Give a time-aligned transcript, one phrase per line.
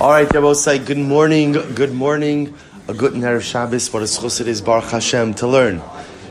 [0.00, 2.54] All right, Rabosai, good morning, good morning.
[2.86, 5.82] A good Erev Shabbos, what a schus it is, Baruch Hashem, to learn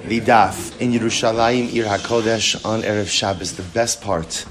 [0.05, 3.57] the daf in Yerushalayim, Ir HaKodesh, on Erev Shabbos.
[3.57, 4.45] The best part,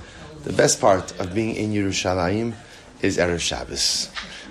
[0.45, 2.53] the best part of being in Yerushalayim
[3.01, 4.11] is Erev Shabbos.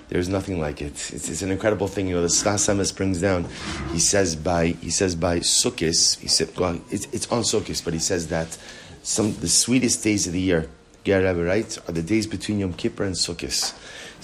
[0.09, 0.93] There's nothing like it.
[1.13, 2.07] It's, it's an incredible thing.
[2.07, 3.45] You know, the Sfas Emes brings down.
[3.91, 6.19] He says by he says by Sukkot.
[6.19, 8.57] He said, well, it's, it's on Sukkot, but he says that
[9.03, 10.67] some the sweetest days of the year,
[11.05, 13.75] Rebbe writes, are the days between Yom Kippur and Sukkot.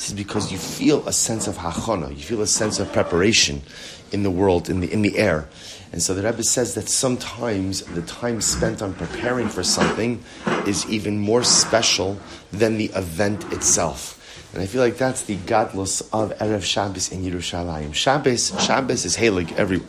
[0.01, 3.61] This is because you feel a sense of hachana, you feel a sense of preparation
[4.11, 5.47] in the world, in the in the air.
[5.91, 10.23] And so the Rebbe says that sometimes the time spent on preparing for something
[10.65, 12.17] is even more special
[12.51, 14.17] than the event itself.
[14.53, 17.93] And I feel like that's the gadlus of Erev Shabbos in Yerushalayim.
[17.93, 19.83] Shabbos, Shabbos is Halig every.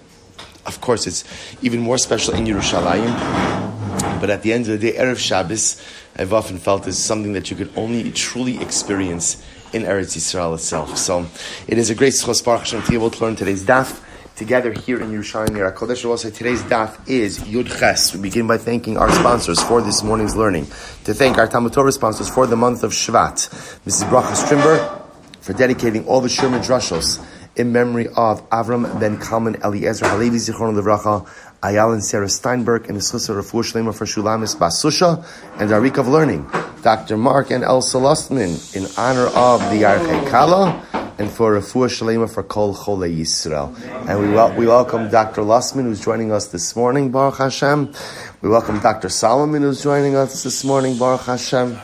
[0.67, 1.25] Of course, it's
[1.63, 4.21] even more special in Yerushalayim.
[4.21, 5.83] But at the end of the day, Erev Shabbos,
[6.17, 9.43] I've often felt is something that you could only truly experience
[9.73, 10.97] in Eretz Yisrael itself.
[10.99, 11.27] So
[11.67, 14.01] it is a great schos Baruch Hashem to be able to learn today's daf
[14.37, 16.05] together here in Yerushalayim near Kodesh.
[16.09, 18.15] Also, today's daf is Yud Ches.
[18.15, 20.67] We begin by thanking our sponsors for this morning's learning.
[21.05, 23.49] To thank our Talmud Torah sponsors for the month of Shvat,
[23.87, 24.09] Mrs.
[24.09, 25.03] Bracha Strimber,
[25.41, 27.25] for dedicating all the Sherman Drushos
[27.57, 31.29] in memory of Avram ben Kalman Eliezer Halevi Zichron Levracha,
[31.63, 35.25] Ayal and Sarah Steinberg, and the Eschusser Rafu Shlema for Shulamis Basusha,
[35.61, 36.49] and our week of learning,
[36.83, 37.17] Dr.
[37.17, 40.85] Mark and Elsa Lustman, in honor of the Archei Kala,
[41.17, 43.73] and for Rafu Shlema for Kol Chole Yisrael.
[44.09, 45.43] And we, wel- we welcome Dr.
[45.43, 47.93] Lustman, who's joining us this morning, Baruch Hashem.
[48.41, 49.09] We welcome Dr.
[49.11, 51.79] Solomon, who's joining us this morning, Baruch Hashem.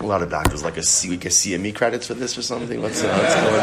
[0.00, 2.82] A lot of doctors like a C, we get CME credits for this or something.
[2.82, 3.54] What's, uh, what's going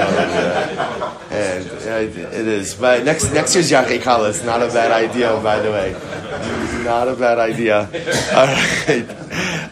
[0.91, 1.31] on?
[1.31, 2.73] And uh, it is.
[2.73, 6.70] But next next year's Yachei Kala is not a bad idea, by the way.
[6.83, 7.79] Not a bad idea.
[8.33, 9.05] All right,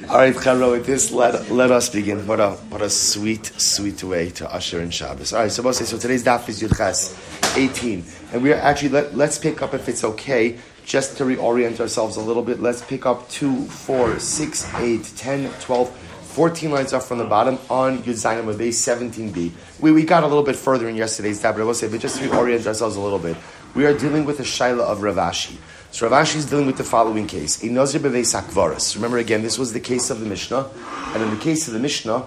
[0.10, 0.72] all right, Charo.
[0.72, 2.26] With this, let let us begin.
[2.28, 5.34] What a what a sweet sweet way to usher in Shabbos.
[5.34, 9.38] All right, so so today's daf is Yudchas, eighteen, and we are actually let, let's
[9.38, 10.58] pick up if it's okay
[10.90, 15.52] just to reorient ourselves a little bit, let's pick up 2, 4, 6, 8, 10,
[15.62, 19.52] 12, 14 lines up from the bottom on Yud Zayin of base 17b.
[19.80, 22.00] We, we got a little bit further in yesterday's tab, but I will say, but
[22.00, 23.38] just to reorient ourselves a little bit,
[23.76, 25.58] we are dealing with the Shaila of Ravashi.
[25.92, 27.64] So Ravashi is dealing with the following case.
[27.64, 28.96] A Nazir Beveis Akvaris.
[28.96, 30.70] Remember again, this was the case of the Mishnah.
[31.14, 32.26] And in the case of the Mishnah,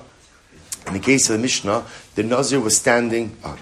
[0.89, 1.85] in the case of the Mishnah,
[2.17, 3.37] the Nazir was standing.
[3.45, 3.57] Oh,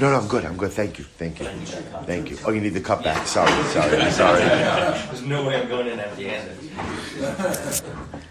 [0.00, 0.44] no, no, I'm good.
[0.44, 0.72] I'm good.
[0.72, 1.04] Thank you.
[1.04, 1.46] Thank you.
[1.46, 2.38] Thank you.
[2.44, 3.26] Oh, you need the cup back.
[3.26, 3.52] Sorry.
[3.70, 4.10] Sorry.
[4.10, 4.40] Sorry.
[4.40, 6.58] There's no way I'm going in empty handed.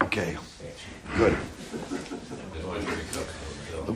[0.02, 0.36] Okay.
[1.16, 1.36] Good.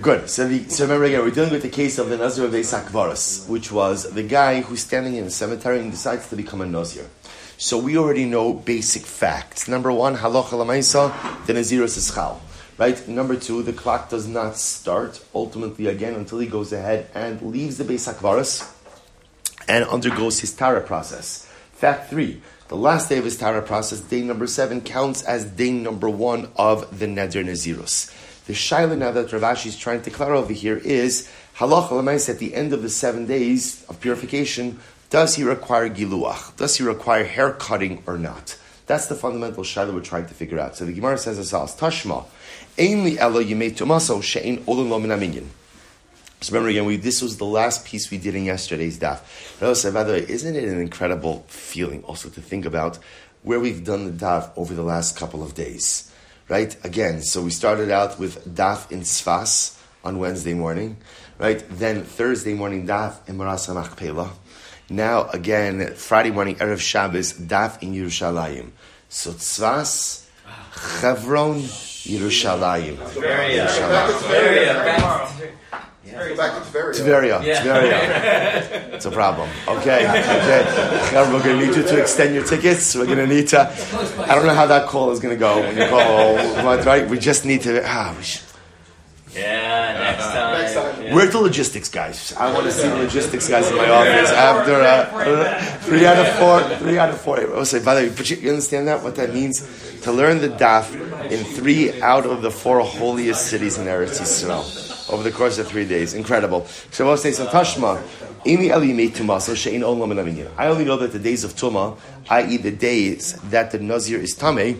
[0.06, 0.30] Good.
[0.30, 3.48] So, the, so remember again, we're dealing with the case of the Nazir of Esakvaras,
[3.48, 7.10] which was the guy who's standing in the cemetery and decides to become a Nazir.
[7.58, 9.66] So we already know basic facts.
[9.66, 12.40] Number one, halacha lamaisa, the Nazir is schal.
[12.78, 13.08] Right?
[13.08, 17.76] Number two, the clock does not start ultimately again until he goes ahead and leaves
[17.76, 18.72] the Beis
[19.66, 21.50] and undergoes his Tara process.
[21.72, 25.72] Fact three, the last day of his Tara process, day number seven, counts as day
[25.72, 28.12] number one of the Neder Nazirus.
[28.46, 32.38] The Shaila now that Ravashi is trying to clarify over here is halacha lemais at
[32.38, 34.78] the end of the seven days of purification.
[35.10, 36.56] Does he require giluach?
[36.56, 38.56] Does he require hair cutting or not?
[38.86, 40.76] That's the fundamental shaila we're trying to figure out.
[40.76, 42.24] So the Gemara says as follows: Tashma,
[42.78, 45.46] Ainly elo yimei tumaso she'in olin lo minaminyan.
[46.40, 49.22] So remember again, we, this was the last piece we did in yesterday's daf.
[49.92, 52.98] By the way, isn't it an incredible feeling also to think about
[53.42, 56.12] where we've done the daf over the last couple of days?
[56.48, 56.76] Right?
[56.84, 60.96] Again, so we started out with daf in Sfas on Wednesday morning,
[61.38, 61.64] right?
[61.68, 64.30] Then Thursday morning daf in Me'aras HaMachpelah.
[64.88, 68.70] Now again, Friday morning Erev Shabbos daf in Yerushalayim.
[69.08, 70.24] So Tzfas,
[71.00, 71.62] Chevron,
[72.06, 72.96] Yerushalayim.
[76.16, 76.94] Go back to Tveria.
[76.94, 78.92] Tveria, Tveria.
[78.94, 79.48] It's a problem.
[79.68, 81.10] Okay, okay.
[81.12, 82.94] Now we're going to need you to extend your tickets.
[82.94, 83.60] We're going to need to.
[83.60, 86.36] I don't know how that call is going to go when you call.
[86.84, 87.08] Right?
[87.08, 87.82] We just need to.
[87.86, 88.42] Ah, we should,
[89.34, 90.58] Yeah, next time.
[90.58, 91.02] Next time.
[91.02, 91.14] Yeah.
[91.14, 92.32] Where's the logistics guys?
[92.32, 96.28] I want to see the logistics guys in my office after uh, three out of
[96.38, 96.76] four.
[96.78, 97.40] Three out of four.
[97.40, 99.60] I will say, by the way, but you, you understand that what that means
[100.02, 100.90] to learn the daf
[101.30, 105.68] in three out of the four holiest cities in Eretz Yisrael over the course of
[105.68, 106.14] three days.
[106.14, 106.66] Incredible.
[106.90, 108.02] So I will say, so Tashma.
[108.44, 110.50] Imi eli made tuma, so she'in olam minaminyan.
[110.56, 111.98] I only know that the days of tuma,
[112.30, 114.78] i.e., the days that the nazir is tameh,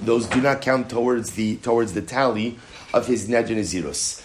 [0.00, 2.58] those do not count towards the towards the tally
[2.92, 4.22] of his neder nazirus.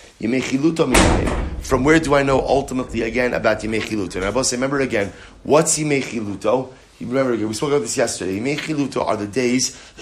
[1.62, 4.18] From where do I know ultimately again about yemechiluto?
[4.18, 5.14] And I say, remember again,
[5.44, 6.46] what's yemechiluto?
[6.46, 6.74] Oh?
[7.06, 8.40] remember, again, we spoke about this yesterday.
[8.40, 9.76] Yimei Chiluto are the days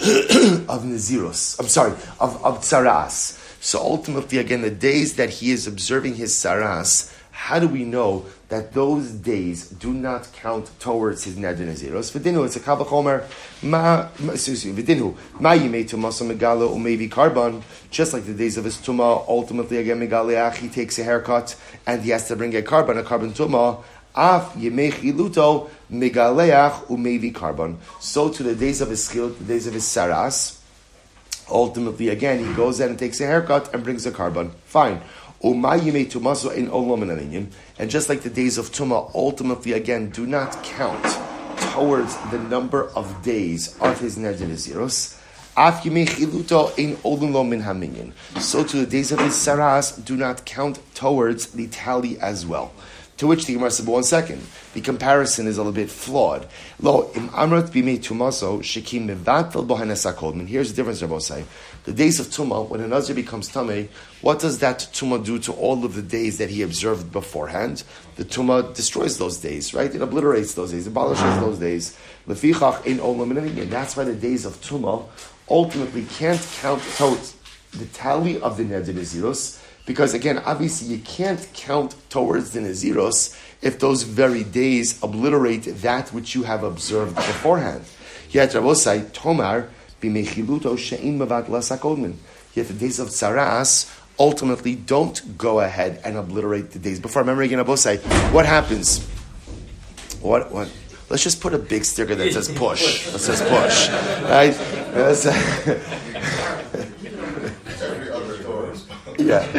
[0.68, 1.58] of Naziros.
[1.58, 3.39] I'm sorry, of, of Tsaras.
[3.62, 8.24] So ultimately, again, the days that he is observing his Saras, how do we know
[8.48, 12.10] that those days do not count towards his Neder Naziros?
[12.10, 13.24] V'dinu, it's a Kavachomer,
[13.62, 19.28] ma, v'dinu, ma yimei tumasa megala umevi karban, just like the days of his tuma,
[19.28, 21.54] ultimately, again, megaleach, he takes a haircut,
[21.86, 23.82] and he has to bring a carbon, a carbon tuma,
[24.14, 27.76] af yimei chiluto, megaleach umevi karban.
[28.00, 30.59] So to the days of his chilut, the days of his saras,
[31.50, 34.52] ultimately, again, he goes in and takes a haircut and brings a carbon.
[34.64, 35.00] Fine.
[35.42, 35.62] And
[37.88, 41.02] just like the days of Tuma, ultimately, again, do not count
[41.72, 45.16] towards the number of days of his Neder Naziros.
[48.40, 52.72] So to the days of his Saras do not count towards the tally as well.
[53.20, 54.40] To which the Gemara said, one second,
[54.72, 56.48] the comparison is a little bit flawed.
[56.80, 61.44] Lo, im amrat bimei tumaso, shekim mevatel bohanes Here's the difference, Rabbi say.
[61.84, 63.88] The days of Tuma, when a Nazir becomes Tameh,
[64.22, 67.82] what does that Tuma do to all of the days that he observed beforehand?
[68.16, 69.94] The Tuma destroys those days, right?
[69.94, 71.98] It obliterates those days, abolishes those days.
[72.26, 75.04] Lefichach in olam and that's why the days of Tuma
[75.50, 77.36] ultimately can't count towards
[77.72, 79.59] the tally of the Neder Naziros,
[79.90, 86.12] because again, obviously you can't count towards the Naziros if those very days obliterate that
[86.12, 87.82] which you have observed beforehand.
[88.30, 89.68] Yet Rabosai, Tomar,
[90.00, 92.14] b'mechiluto she'in mavat lasakodmin.
[92.54, 97.22] Yet the days of tsaras ultimately don't go ahead and obliterate the days before.
[97.22, 97.98] Remember again, Abosai,
[98.32, 99.04] what happens?
[100.20, 100.70] What, what?
[101.08, 103.10] Let's just put a big sticker that says push.
[103.10, 103.88] That says push.
[104.30, 104.54] Right?
[109.30, 109.46] Yeah.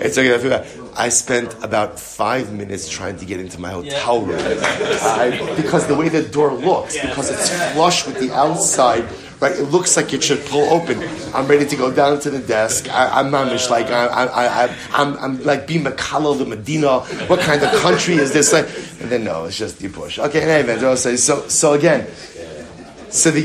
[0.00, 0.90] it's okay.
[0.94, 5.96] I spent about five minutes trying to get into my hotel room I, because the
[5.96, 9.08] way the door looks, because it's flush with the outside.
[9.40, 11.02] Right, it looks like it should pull open.
[11.34, 12.88] I'm ready to go down to the desk.
[12.88, 17.00] I, am mamish like I, I, I, I'm, I'm like being Makalo the Medina.
[17.26, 18.52] What kind of country is this?
[18.52, 18.66] Like,
[19.00, 20.20] and then no, it's just you push.
[20.20, 21.16] Okay, anyway, so
[21.48, 22.06] so again,
[23.10, 23.40] so the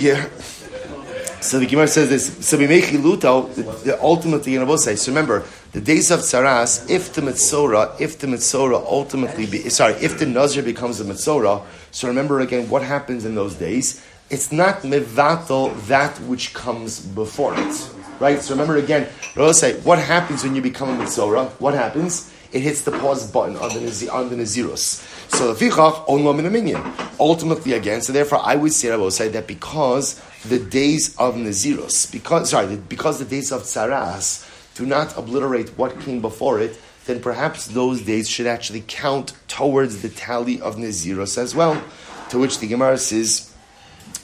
[1.41, 2.45] so the Gemara says this.
[2.47, 3.99] So we make chiluto.
[4.01, 4.95] Ultimately, both say.
[4.95, 6.89] So remember, the days of tzaras.
[6.89, 11.63] If the mitzora, if the mitzora ultimately, be, sorry, if the nazir becomes a mitzora.
[11.91, 14.03] So remember again, what happens in those days?
[14.29, 17.89] It's not mevatel that which comes before it,
[18.19, 18.41] right?
[18.41, 19.07] So remember again,
[19.53, 21.49] say, what happens when you become a mitzora?
[21.61, 22.33] What happens?
[22.51, 25.03] It hits the pause button on the on the nazirus.
[25.29, 30.59] So in Ultimately, again, so therefore, I would say, I will say that because the
[30.59, 36.21] days of Nazirus, because sorry, because the days of Tsaras do not obliterate what came
[36.21, 41.55] before it, then perhaps those days should actually count towards the tally of Nazirus as
[41.55, 41.81] well.
[42.29, 43.53] To which the Gemara says,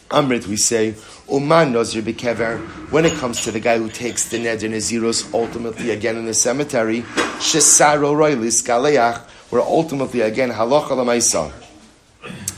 [0.09, 0.95] Amrit, we say,
[1.31, 2.59] Uman Nazir Bekever,
[2.91, 6.33] when it comes to the guy who takes the Neder Nazirus ultimately again in the
[6.33, 7.01] cemetery,
[7.39, 11.62] Shesaro Roilis Galeach, where ultimately again Halacha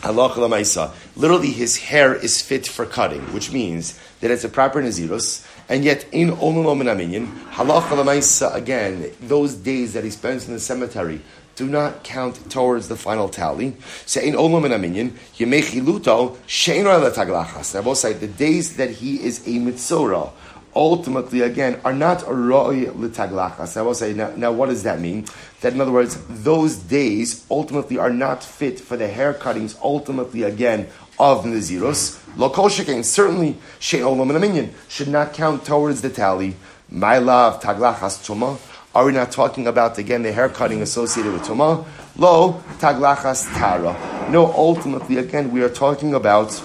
[0.06, 5.84] Literally, his hair is fit for cutting, which means that it's a proper nazirus, and
[5.84, 11.22] yet in olulom and halacha again, those days that he spends in the cemetery
[11.56, 13.76] do not count towards the final tally.
[14.06, 17.76] So in olum and aminyan, yemechiluto shein taglachas.
[17.76, 20.32] I will say the days that he is a mitzora,
[20.76, 23.78] ultimately, again, are not roi litaglachas.
[23.78, 25.26] I will say, now, now, what does that mean?
[25.62, 30.44] That, in other words, those days ultimately are not fit for the hair cuttings, ultimately,
[30.44, 32.20] again, of Naziros.
[32.36, 36.56] Lokol shekain, certainly, shein olam minion should not count towards the tally.
[36.90, 38.60] My love, taglachas tuma.
[38.94, 41.86] Are we not talking about, again, the hair cutting associated with tuma?
[42.18, 44.30] Lo, taglachas tara.
[44.30, 46.62] No, ultimately, again, we are talking about,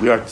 [0.00, 0.24] we are,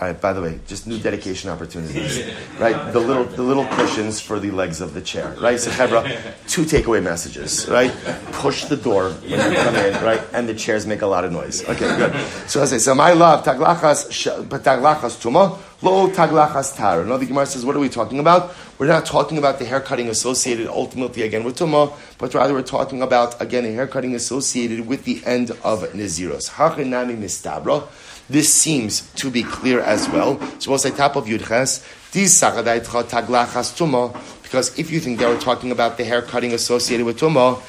[0.00, 2.22] Right, by the way, just new dedication opportunities,
[2.60, 2.92] right?
[2.92, 5.58] The little, the little cushions for the legs of the chair, right?
[5.58, 6.04] So, Hebra,
[6.46, 7.92] two takeaway messages, right?
[8.30, 10.22] Push the door when you come in, right?
[10.32, 11.68] And the chairs make a lot of noise.
[11.68, 12.14] Okay, good.
[12.46, 14.08] So I say, so my love, taglachas,
[14.46, 17.04] taglachas tuma, lo taglachas tar.
[17.04, 18.54] Now the Gemara says, what are we talking about?
[18.78, 22.62] We're not talking about the hair cutting associated ultimately again with tuma, but rather we're
[22.62, 26.50] talking about again a hair cutting associated with the end of niziros.
[26.50, 27.88] Hachinami mistabra.
[28.30, 30.38] This seems to be clear as well.
[30.58, 31.82] So we'll say top of Yudches,
[32.12, 37.06] these taglachas tuma, because if you think they were talking about the hair cutting associated
[37.06, 37.60] with Tumah,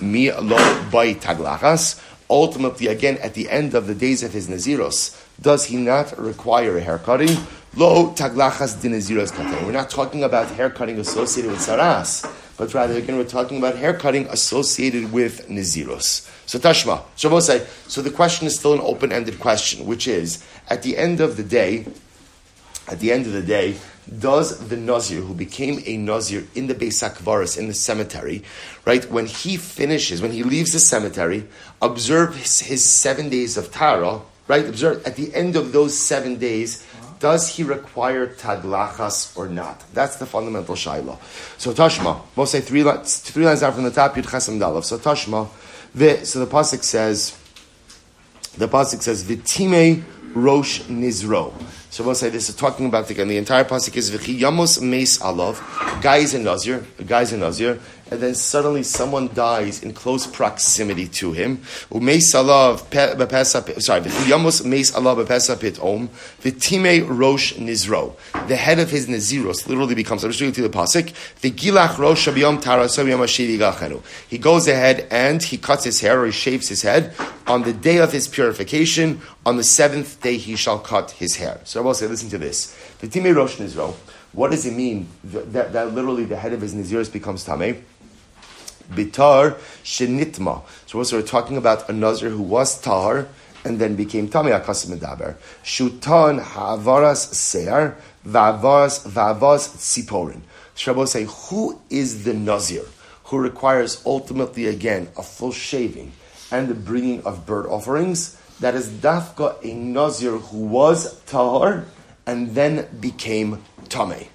[0.00, 0.56] mi lo
[0.90, 2.02] by taglachas.
[2.28, 6.76] Ultimately, again, at the end of the days of his Naziros, does he not require
[6.76, 7.36] a hair cutting?
[7.76, 9.32] Lo taglachas din Naziros
[9.64, 13.76] We're not talking about hair cutting associated with Saras but rather again we're talking about
[13.76, 16.28] hair cutting associated with Naziros.
[16.46, 17.66] So Tashma, say.
[17.88, 21.42] so the question is still an open-ended question, which is, at the end of the
[21.42, 21.86] day,
[22.88, 23.76] at the end of the day,
[24.20, 28.44] does the Nazir who became a Nazir in the Beis Akvaris, in the cemetery,
[28.84, 31.48] right, when he finishes, when he leaves the cemetery,
[31.82, 36.36] observe his, his seven days of Tara, right, observe at the end of those seven
[36.36, 36.86] days,
[37.18, 39.82] does he require taglachas or not?
[39.94, 41.18] That's the fundamental shaila.
[41.58, 44.84] So Tashma, we'll say three lines, three lines down from the top, Yud Chesam Dalav.
[44.84, 45.48] So Tashma,
[45.96, 47.36] the, so the pasuk says,
[48.58, 51.52] the pasuk says, "Vitime rosh nizro."
[51.90, 53.28] So we'll say this is talking about again.
[53.28, 55.60] The entire pasuk is "V'chi yamos meis alov."
[56.02, 56.84] Guy is a nazir.
[56.98, 61.58] A guy is a nazir and then suddenly someone dies in close proximity to him.
[61.90, 62.78] Umeis alav
[63.82, 66.08] sorry, v'yamos meis alav bepesapit om
[66.40, 68.14] v'time rosh nizro.
[68.46, 70.22] The head of his niziros literally becomes.
[70.22, 71.12] I'm just reading through the pasuk.
[71.40, 74.02] V'gilach rosh abiyom tarasov yom gachenu.
[74.28, 77.12] He goes ahead and he cuts his hair or he shaves his head
[77.48, 79.20] on the day of his purification.
[79.44, 81.60] On the seventh day he shall cut his hair.
[81.64, 82.76] So I will say, listen to this.
[83.00, 83.94] V'time rosh nizro.
[84.32, 87.80] What does it mean that, that, literally the head of his niziros becomes tameh?
[88.90, 90.62] bitar shenitma.
[90.86, 93.28] So we're talking about a nazir who was tahar
[93.64, 95.36] and then became tami akasim medaber.
[95.62, 100.40] Shutan havaras seir vavas vavas tziporin.
[100.74, 102.84] Shabbos say, who is the nazir
[103.24, 106.12] who requires ultimately again a full shaving
[106.52, 108.40] and the bringing of bird offerings?
[108.60, 111.84] That is dafka a nazir who was tahar
[112.26, 114.28] and then became tame,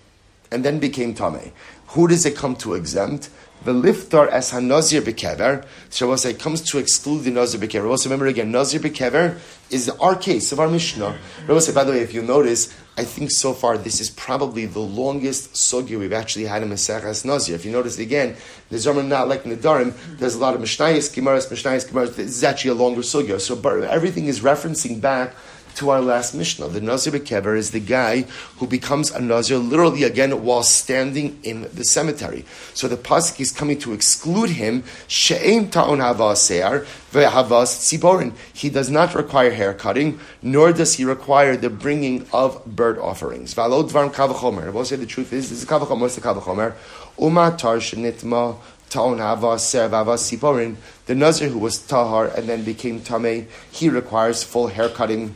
[0.51, 1.51] and then became tame.
[1.88, 3.30] Who does it come to exempt?
[3.63, 5.66] The liftar as hanazir bekever.
[5.92, 7.90] Shabbos say comes to exclude the nazir bekever.
[7.90, 9.38] Also remember again, nazir bekever
[9.70, 11.18] is our case of our Mishnah.
[11.60, 14.79] Say, by the way, if you notice, I think so far this is probably the
[14.79, 17.55] longest sugya we've actually had in Maseches Nazir.
[17.55, 18.36] If you notice again,
[18.69, 22.15] the Zerman not like Nedarim, there's a lot of Mishnayis, Gemaras, Mishnayis, Gemaras.
[22.15, 23.39] This is actually a longer sugya.
[23.39, 25.33] So everything is referencing back
[25.75, 26.68] to our last Mishnah.
[26.68, 28.22] The Nazir Bekever is the guy
[28.58, 32.46] who becomes a Nazir literally again while standing in the cemetery.
[32.74, 34.84] So the Pasuk is coming to exclude him.
[35.08, 35.60] He
[38.70, 43.54] does not require hair cutting, nor does he require the bringing of bird offerings.
[43.54, 43.92] V'alod
[44.74, 46.22] will say the truth is, this is kavachomer, what's the
[51.06, 55.34] the Nazir who was Tahar and then became Tameh, he requires full hair cutting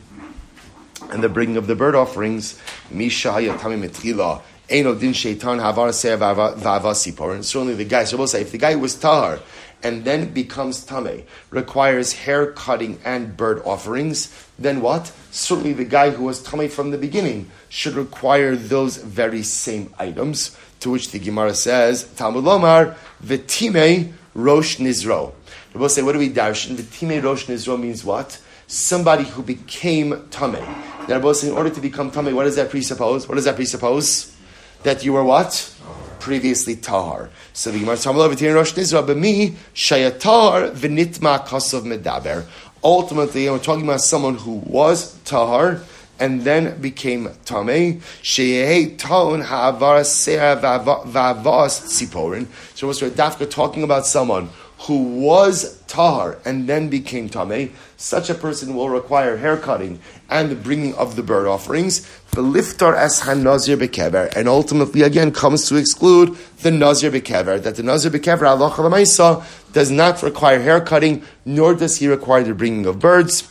[1.10, 2.60] and the bringing of the bird offerings,
[2.90, 7.34] Misha Hayatami Metrila, Eno Din Shaitan Havar Sipor.
[7.34, 9.40] And certainly the guy, so we'll say, if the guy was Tahar
[9.82, 15.12] and then becomes Tame, requires hair cutting and bird offerings, then what?
[15.30, 20.56] Certainly the guy who was Tame from the beginning should require those very same items,
[20.80, 25.32] to which the Gemara says, Talmud Lomar, Vetime Rosh Nizro.
[25.74, 26.76] We'll say, what do we darshan?
[26.76, 28.40] Vetime Rosh Nizro means what?
[28.66, 30.64] somebody who became tamei.
[31.08, 31.22] In
[31.52, 33.28] order to become tamei, what does that presuppose?
[33.28, 34.36] What does that presuppose?
[34.82, 35.72] That you were what?
[36.18, 37.30] Previously tahar.
[37.52, 42.44] So the Gemara Tamil over here in Rosh Nizra, me shayatar v'nitma kasav medaber.
[42.82, 45.80] Ultimately, we're talking about someone who was tahar
[46.18, 48.00] and then became tamei.
[48.22, 52.48] Sheyeh taon ha'avar se'ah v'avas tziporin.
[52.74, 54.48] So we're dafka talking about someone
[54.80, 59.98] who was tahar and then became tamei, such a person will require hair cutting
[60.28, 62.00] and the bringing of the bird offerings.
[62.32, 67.62] The liftar as hanazir bekever, and ultimately again comes to exclude the nazir bekever.
[67.62, 72.54] That the nazir bekever Allah does not require hair cutting, nor does he require the
[72.54, 73.48] bringing of birds.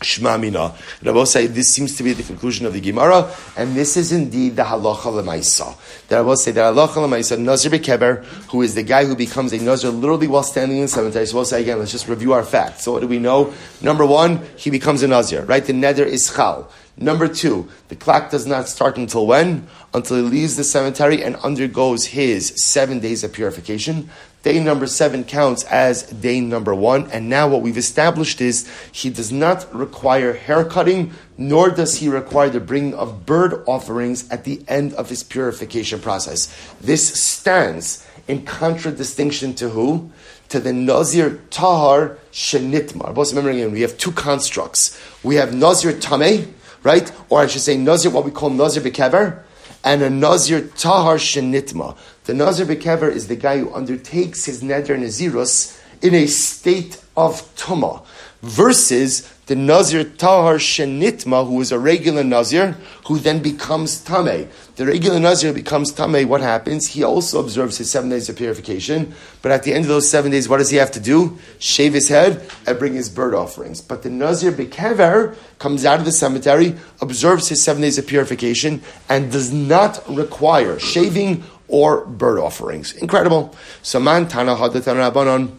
[0.00, 0.74] Shma Mina.
[1.02, 4.54] Rabbi say this seems to be the conclusion of the Gemara, and this is indeed
[4.54, 5.76] the halacha lemaisa.
[6.10, 9.90] Rabbi say that halacha lemaisa Nazir bekeber, who is the guy who becomes a Nazir
[9.90, 11.26] literally while standing in the cemetery.
[11.26, 12.84] So we'll say again, let's just review our facts.
[12.84, 13.52] So what do we know?
[13.82, 15.64] Number one, he becomes a Nazir, right?
[15.64, 16.70] The nether is chal.
[16.96, 19.68] Number two, the clock does not start until when?
[19.94, 24.10] Until he leaves the cemetery and undergoes his seven days of purification.
[24.48, 27.10] Day number seven counts as day number one.
[27.10, 32.08] And now what we've established is he does not require hair cutting, nor does he
[32.08, 36.48] require the bringing of bird offerings at the end of his purification process.
[36.80, 40.10] This stands in contradistinction to who?
[40.48, 43.14] To the Nazir Tahar Shenitmar.
[43.14, 44.98] Both remember again, we have two constructs.
[45.22, 46.50] We have Nazir Tameh,
[46.82, 47.12] right?
[47.28, 49.42] Or I should say Nazir, what we call Nazir Bekever,
[49.84, 51.98] and a Nazir Tahar Shenitma.
[52.28, 57.40] The Nazir Bekever is the guy who undertakes his Neder Nazirus in a state of
[57.56, 58.04] Tuma,
[58.42, 64.46] versus the Nazir Tahar Shenitma, who is a regular Nazir, who then becomes Tameh.
[64.76, 66.88] The regular Nazir becomes Tameh, what happens?
[66.88, 70.30] He also observes his seven days of purification, but at the end of those seven
[70.30, 71.38] days, what does he have to do?
[71.58, 73.80] Shave his head and bring his bird offerings.
[73.80, 78.82] But the Nazir Bekever comes out of the cemetery, observes his seven days of purification,
[79.08, 82.92] and does not require shaving or bird offerings.
[82.94, 83.54] Incredible.
[83.82, 85.56] So man Tana Hadatan Rabbanon.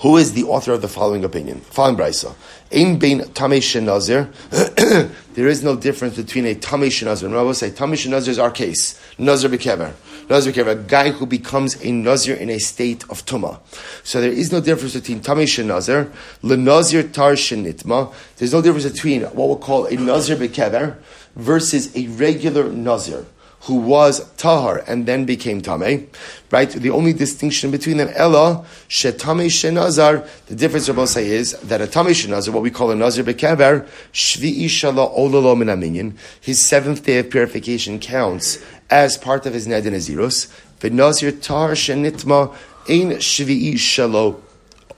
[0.00, 1.60] Who is the author of the following opinion?
[1.60, 2.34] Following brisa.
[2.74, 4.30] Ein bein tamei nazir.
[5.34, 7.26] There is no difference between a tamei nazir.
[7.26, 9.00] And Rabbi say tamei nazir is our case.
[9.16, 9.92] Nazir bekever.
[10.28, 13.60] Nazir bekever, a guy who becomes a nazir in a state of tuma.
[14.02, 16.12] So there is no difference between tamei nazir,
[16.42, 18.12] le nazir tar shenitma.
[18.36, 20.96] There's no difference between what we'll call a nazir bekever
[21.36, 23.24] versus a regular nazir
[23.62, 26.06] who was tahar and then became tameh,
[26.50, 26.70] right?
[26.70, 30.26] The only distinction between them, ella shetame shenazar.
[30.46, 33.86] The difference both say is that a tameh shenazar, what we call a nazir bekever,
[34.12, 38.58] shvi'i shala ololo min His seventh day of purification counts
[38.90, 42.54] as part of his ned and nazir tahar shenitma
[42.88, 44.40] ein shvi'i shalo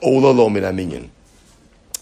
[0.02, 1.10] ololo min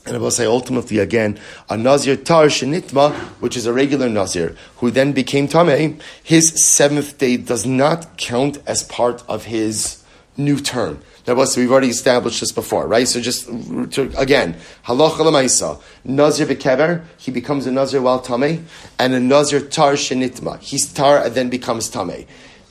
[0.05, 1.39] and I will say ultimately again,
[1.71, 7.19] a Nazir Tar Shenitma, which is a regular Nazir, who then became Tameh, his seventh
[7.19, 10.03] day does not count as part of his
[10.37, 11.01] new term.
[11.27, 13.07] Now, so we've already established this before, right?
[13.07, 18.65] So just to, again, halacha lemaisa, nazir bekever, he becomes a nazir while tameh,
[18.99, 20.59] and a nazir tar shenitma.
[20.59, 22.27] He's tar and then becomes tameh.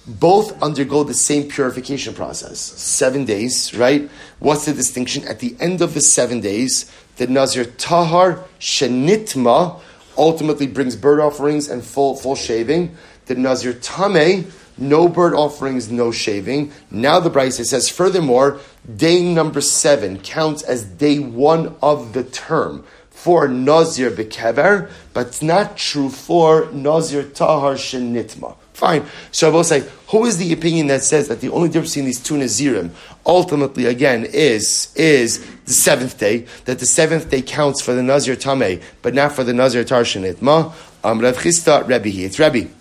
[0.05, 2.59] Both undergo the same purification process.
[2.59, 4.09] Seven days, right?
[4.39, 5.25] What's the distinction?
[5.27, 9.79] At the end of the seven days, the Nazir Tahar Shenitma
[10.17, 12.97] ultimately brings bird offerings and full, full shaving.
[13.27, 16.71] The Nazir Tameh, no bird offerings, no shaving.
[16.89, 18.59] Now the Brisa says, furthermore,
[18.95, 25.43] day number seven counts as day one of the term for Nazir Bekever, but it's
[25.43, 28.55] not true for Nazir Tahar Shenitma.
[28.81, 29.05] Fine.
[29.31, 32.05] So I will say, who is the opinion that says that the only difference between
[32.05, 32.89] these two Nazirim
[33.27, 38.35] ultimately again is is the seventh day, that the seventh day counts for the Nazir
[38.35, 40.41] Tameh, but not for the Nazir Tarshanit.
[40.41, 42.72] Ma um Rav Chisda Rebbe It's Rebbe.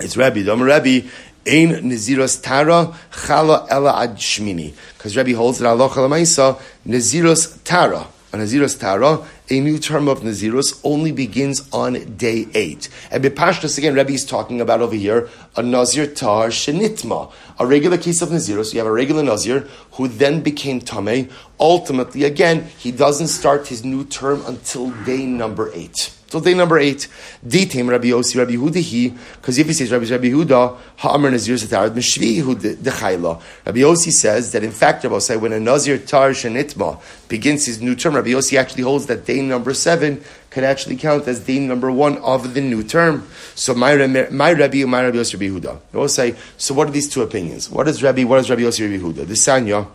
[0.00, 0.42] It's Rebbe.
[0.42, 1.08] The Rebbe
[1.46, 4.74] Ein Naziros Tara Chala Ela Ad Shmini.
[4.98, 8.08] Because Rebbe holds that Allah Chalamaisa Naziros Tara.
[8.32, 12.88] A Naziros Tara a new term of Nazirus only begins on day eight.
[13.12, 17.96] And Bipashtas, again, Rebbe is talking about over here a Nazir Tar Shenitma, a regular
[17.96, 18.72] case of Nazirus.
[18.72, 21.30] You have a regular Nazir who then became Tameh.
[21.60, 26.15] Ultimately, again, he doesn't start his new term until day number eight.
[26.28, 27.06] So day number eight,
[27.46, 31.90] Ditim Rabbi Yossi Rabbi Hudahi, because if he says Rabbi Rabbi Huda, Ha'amr Nazir Satarad
[31.90, 33.40] Mishvi Dechayla.
[33.64, 37.80] Rabbi Yossi says that in fact, Rabbi say when a Nazir Tar Shenitma begins his
[37.80, 41.60] new term, Rabbi Yossi actually holds that day number seven can actually count as day
[41.60, 43.28] number one of the new term.
[43.54, 45.80] So my, my Rabbi, my Rabbi Yossi Rabbi Huda.
[45.92, 47.70] Will say, so what are these two opinions?
[47.70, 49.26] What is Rabbi, what is Rabbi Yossi Rabbi Huda?
[49.28, 49.86] The Sanya,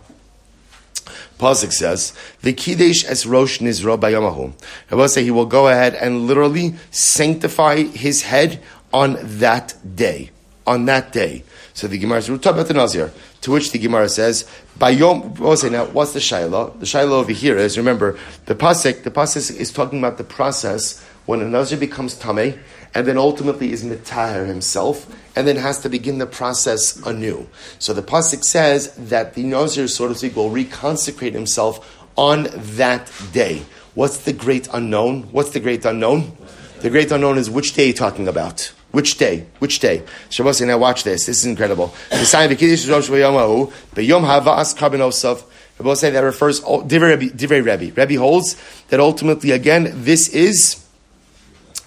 [1.42, 4.52] Pasuk says, "The kiddush es rosh nizro bayamahu."
[4.90, 8.60] I will say he will go ahead and literally sanctify his head
[8.92, 10.30] on that day.
[10.68, 11.42] On that day.
[11.74, 14.44] So the Gemara is about the Nazir, to which the Gemara says,
[14.78, 16.78] "Bayom." We'll say now, what's the shaila?
[16.78, 19.02] The shaila over here is remember the pasuk.
[19.02, 22.56] The pasuk is talking about the process when a Nazir becomes tameh
[22.94, 27.46] and then ultimately is mitahir himself and then has to begin the process anew.
[27.78, 33.10] So the pasuk says that the Nazir, so to speak, will reconsecrate himself on that
[33.32, 33.62] day.
[33.94, 35.24] What's the great unknown?
[35.32, 36.36] What's the great unknown?
[36.80, 38.72] The great unknown is which day you're talking about?
[38.90, 39.46] Which day?
[39.58, 40.02] Which day?
[40.28, 41.26] Shabbos, now watch this.
[41.26, 41.94] This is incredible.
[45.76, 47.92] Shabbos say that refers, oh, Divrei Rebbe.
[47.94, 48.56] Rebbe holds
[48.88, 50.81] that ultimately, again, this is,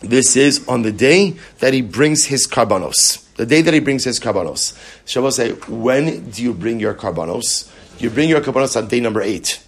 [0.02, 3.22] this is on the day that he brings his karbanos.
[3.36, 4.78] The day that he brings his karbanos.
[5.06, 7.72] Shabbos say, when do you bring your karbanos?
[8.00, 9.62] You bring your karbanos on day number eight.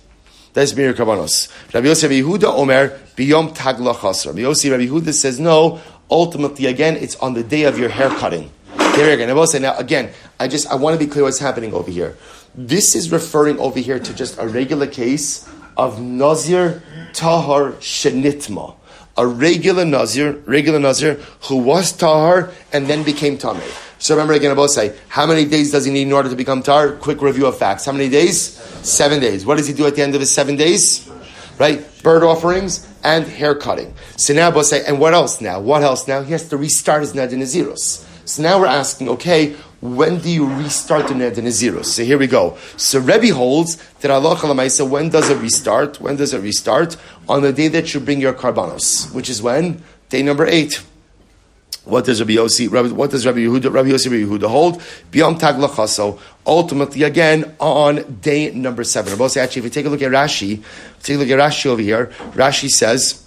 [0.54, 1.52] That's your karbanos.
[1.74, 4.28] Rabbi Yosef Yehuda Omer biyom tag lachasra.
[4.28, 5.80] Rabbi Yosef Rabbi Yehuda says no.
[6.10, 8.50] Ultimately, again, it's on the day of your hair cutting.
[8.76, 9.48] There again.
[9.48, 10.12] Say now again.
[10.40, 12.18] I just I want to be clear what's happening over here.
[12.56, 16.82] This is referring over here to just a regular case of nazir
[17.14, 18.74] tahar shenitma
[19.18, 23.84] a regular Nazir, regular Nazir, who was Tahar and then became Tameh.
[24.00, 26.62] So remember again, will say, how many days does he need in order to become
[26.62, 26.94] Tahar?
[26.94, 27.86] Quick review of facts.
[27.86, 28.40] How many days?
[28.84, 29.46] Seven days.
[29.46, 31.10] What does he do at the end of his seven days?
[31.58, 31.84] Right?
[32.04, 33.96] Bird offerings and hair cutting.
[34.18, 35.60] So now say, and what else now?
[35.60, 36.22] What else now?
[36.22, 38.06] He has to restart his Nadin Naziros.
[38.28, 41.86] So now we're asking, okay, when do you restart the Neder Nazirus?
[41.86, 42.58] So here we go.
[42.76, 46.02] So Rebbe holds that Allah Lamaisa, when does it restart?
[46.02, 46.98] When does it restart?
[47.30, 49.82] On the day that you bring your karbanos, which is when?
[50.10, 50.84] Day number eight.
[51.86, 54.82] What does Rabbi Yossi, Rabbi, what does Rabbi Yehuda, Rabbi Yossi, Rabbi Yehuda hold?
[55.10, 56.20] Biyom Tag Lachaso.
[56.46, 59.14] Ultimately, again, on day number seven.
[59.14, 60.62] Actually, if you take a look at Rashi,
[61.02, 63.26] take a look at Rashi over here, Rashi says,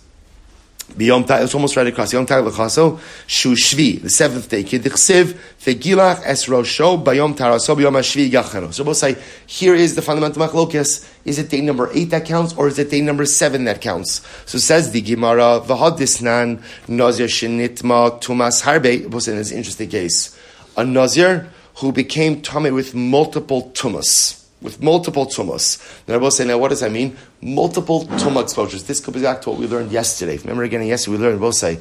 [0.95, 2.13] Biyom Ta, it's almost right across.
[2.13, 4.65] Yom Ta Lechaso, Shu Shvi, the seventh day.
[4.65, 8.73] Kidichsiv, Vegilach Es Rosho, Bayom Taraso, Biyom Hashvi Yachero.
[8.73, 11.09] So we'll say, here is the fundamental machlokes.
[11.25, 14.27] Is it day number eight that counts, or is it day number seven that counts?
[14.47, 19.21] So says the Gemara, V'hadisnan, Nazir Shinitma, Tumas Harbe.
[19.21, 20.39] Say, it's an interesting case.
[20.77, 25.79] A Nazir who became tummy with multiple tumas with multiple tumas.
[26.07, 27.17] The Rebbe say, now what does that mean?
[27.41, 28.85] Multiple tumah exposures.
[28.85, 30.37] This could be back to what we learned yesterday.
[30.39, 31.79] Remember again, yesterday we learned, we'll say,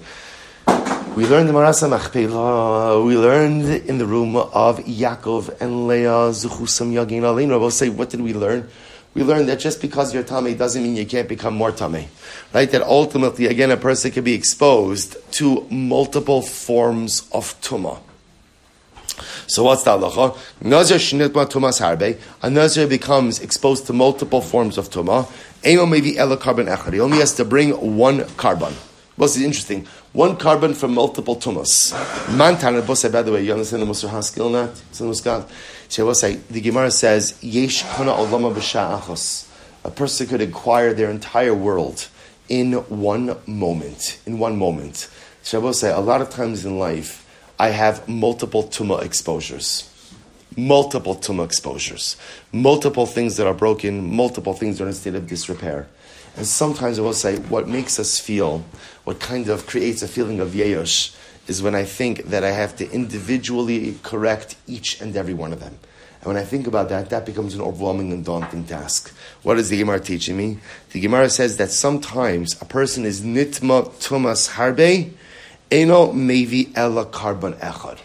[1.15, 6.93] we learned the Me'aras HaMachpelah, we learned in the room of Yaakov and Leah, Zuchusam
[6.93, 7.49] Yagin Alin.
[7.49, 8.69] We'll say, what did we learn?
[9.15, 12.07] We learned that just because you're tummy doesn't mean you can't become more tummy.
[12.53, 12.69] Right?
[12.69, 17.99] That ultimately, again, a person can be exposed to multiple forms of tumah.
[19.49, 20.37] So what's the halacha?
[20.61, 22.19] Nazir shnitma tumas harbe.
[22.43, 25.27] A nazir becomes exposed to multiple forms of tuma.
[25.65, 26.93] Emo maybe ela carbon echad.
[26.93, 28.75] He only has to bring one carbon.
[29.15, 29.87] What's interesting?
[30.13, 31.93] One carbon from multiple tumas.
[32.37, 33.11] Mantan bose.
[33.11, 34.75] By the way, you understand the Musar Haskell not?
[36.47, 39.47] The Gemara says yesh kana olama b'sha'achos.
[39.83, 42.07] A person could acquire their entire world
[42.49, 44.19] in one moment.
[44.27, 45.09] In one moment.
[45.41, 47.18] Shabbos say a lot of times in life
[47.59, 49.85] I have multiple tumah exposures.
[50.55, 52.15] Multiple tumah exposures.
[52.53, 55.87] Multiple things that are broken, multiple things that are in a state of disrepair.
[56.37, 58.63] And sometimes I will say, what makes us feel,
[59.03, 61.13] what kind of creates a feeling of yeyosh,
[61.47, 65.59] is when I think that I have to individually correct each and every one of
[65.59, 65.77] them.
[66.21, 69.13] And when I think about that, that becomes an overwhelming and daunting task.
[69.43, 70.59] What is the Gemara teaching me?
[70.91, 75.11] The Gemara says that sometimes a person is nitma tumas harbe,
[75.71, 77.99] Eno mevi ella carbon echad.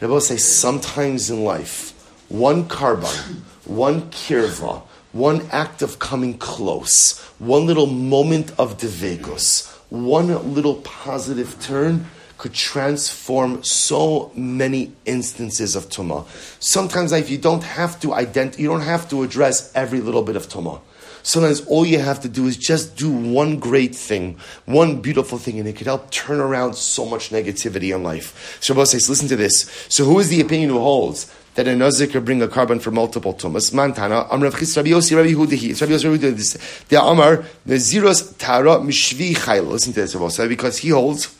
[0.00, 1.94] Rebbe say sometimes in life,
[2.28, 10.54] one carbon, one kirva, one act of coming close, one little moment of devegus, one
[10.54, 16.26] little positive turn could transform so many instances of tuma.
[16.60, 20.36] Sometimes if you don't have to ident- you don't have to address every little bit
[20.36, 20.80] of tuma.
[21.26, 25.58] Sometimes all you have to do is just do one great thing, one beautiful thing,
[25.58, 28.60] and it could help turn around so much negativity in life.
[28.62, 29.68] Shabbos says, listen to this.
[29.88, 32.92] So who is the opinion who holds that a nazir could bring a carbon for
[32.92, 33.72] multiple tumas.
[33.72, 35.30] Mantana, Amr Chis Rabbi Yossi Rabbi.
[35.30, 36.88] It's Rabbi Yossi Rabbi Hudahi.
[36.88, 39.70] The Amar, Naziros Tara Mishvi Chayla.
[39.70, 41.34] Listen to this, because he holds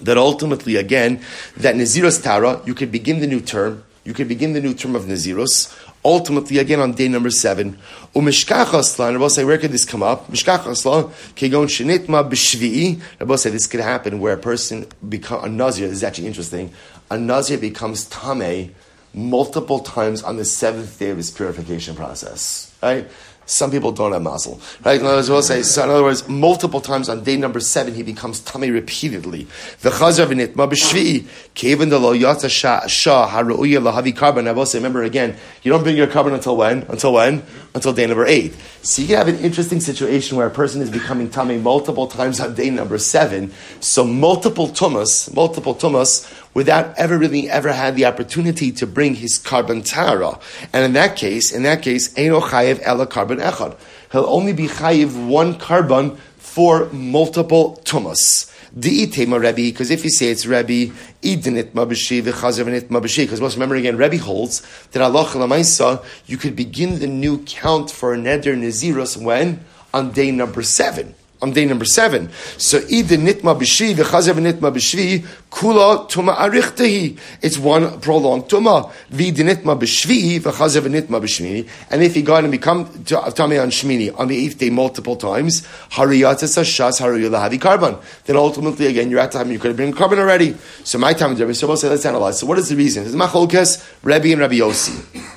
[0.00, 1.20] that ultimately, again,
[1.58, 4.96] that Naziros Tara, you could begin the new term, you could begin the new term
[4.96, 7.78] of Naziros, ultimately, again, on day number seven,
[8.14, 10.28] Umishkachasla, and Rabbi say, where could this come up?
[10.28, 13.00] Mishkachasla, kegon shenitma b'shvi'i.
[13.20, 15.88] Rabbi say, this could happen where a person become a nazir.
[15.88, 16.72] This is actually interesting.
[17.10, 18.74] A nazir becomes tame
[19.14, 22.74] multiple times on the seventh day of his purification process.
[22.82, 23.08] Right?
[23.50, 25.00] Some people don't have mazel, right?
[25.00, 27.94] In other words, we'll say, so in other words, multiple times on day number seven,
[27.94, 29.46] he becomes tummy repeatedly.
[29.80, 34.48] The chazav v'nit ma b'shvi, kevin lo yatsa shah haru'uya lahavi carbon.
[34.48, 36.82] I will say, remember again, you don't bring your carbon until when?
[36.90, 37.42] Until when?
[37.74, 38.54] Until day number eight.
[38.82, 42.54] So you have an interesting situation where a person is becoming tummy multiple times on
[42.54, 43.52] day number seven.
[43.80, 49.38] So multiple tumas, multiple tumas, without ever really ever had the opportunity to bring his
[49.38, 50.38] carbon tara.
[50.72, 53.76] And in that case, in that case, Eino Chayev Ela carbon echad.
[54.12, 58.52] He'll only be Chayev one carbon for multiple tumas.
[58.74, 64.18] Because if you say it's Rebbe, idinit mabashi v'chazavinit mabashi, because most remember again, Rebbe
[64.18, 69.64] holds that Allah lamaisa, you could begin the new count for neder naziros when?
[69.94, 72.30] On day number seven on day number seven.
[72.56, 77.18] So either nitma b'shvi v'chazer v'nitma b'shvi kula tuma arichtehi.
[77.42, 78.90] It's one prolonged tuma.
[79.12, 81.68] V'id nitma b'shvi v'chazer v'nitma b'shmini.
[81.90, 85.62] And if he got and become tame on shmini on the eighth day multiple times,
[85.90, 87.96] hariyatas shas hariyulahavi carbon.
[88.24, 90.56] Then ultimately again you're at time you could have been carbon already.
[90.84, 91.54] So my time is Rebbe.
[91.54, 92.40] So let's analyze.
[92.40, 93.04] So what is the reason?
[93.04, 95.36] It's macholkas Rebbe and Rabbi Yossi.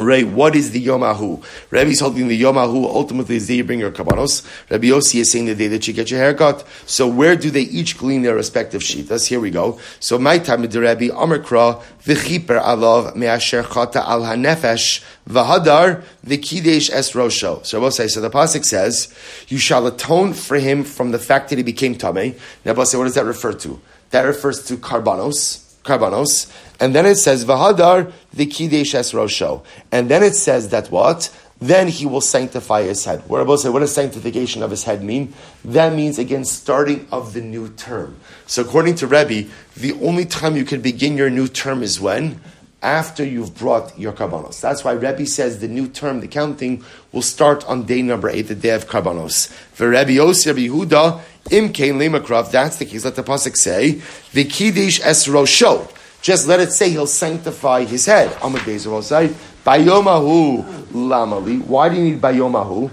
[0.00, 1.44] Ray, what is the Yomahu?
[1.70, 4.46] Rabbi is holding the Yomahu ultimately is the day you bring your kabbanos.
[4.70, 6.66] Rabbi Yossi is saying the day that you get your haircut.
[6.86, 9.26] So where do they each glean their respective shitas?
[9.26, 9.78] Here we go.
[10.00, 16.90] So my time with the Rabbi Amarkra v'chiper alav me'asher chata al hanefesh v'hadar v'kidesh
[16.90, 17.64] es rosho.
[17.66, 19.14] So Rabbi say, so the pasuk says,
[19.48, 22.38] you shall atone for him from the fact that he became tamei.
[22.64, 23.78] Now, say, what does that refer to?
[24.10, 30.08] That refers to karbanos karbanos, and then it says v'hadar the kidesh es rosho, and
[30.08, 31.34] then it says that what?
[31.60, 33.22] Then he will sanctify his head.
[33.28, 33.68] What about say?
[33.68, 35.34] What does sanctification of his head mean?
[35.62, 38.16] That means again starting of the new term.
[38.46, 42.40] So according to Rebbe, the only time you can begin your new term is when
[42.82, 44.60] after you've brought your karbanos.
[44.60, 48.48] That's why Rebbe says the new term, the counting, will start on day number eight,
[48.48, 49.48] the day of karbanos.
[49.72, 53.04] For Rebbe Yossi, Rebbe Yehuda, im kein lemakrav, that's the case.
[53.04, 54.00] Let the pasuk say,
[54.32, 55.90] v'kidish es rosho.
[56.22, 58.30] Just let it say he'll sanctify his head.
[58.40, 59.28] Amad Bezer will say,
[59.64, 61.64] bayomahu lamali.
[61.64, 62.90] Why do you need bayomahu?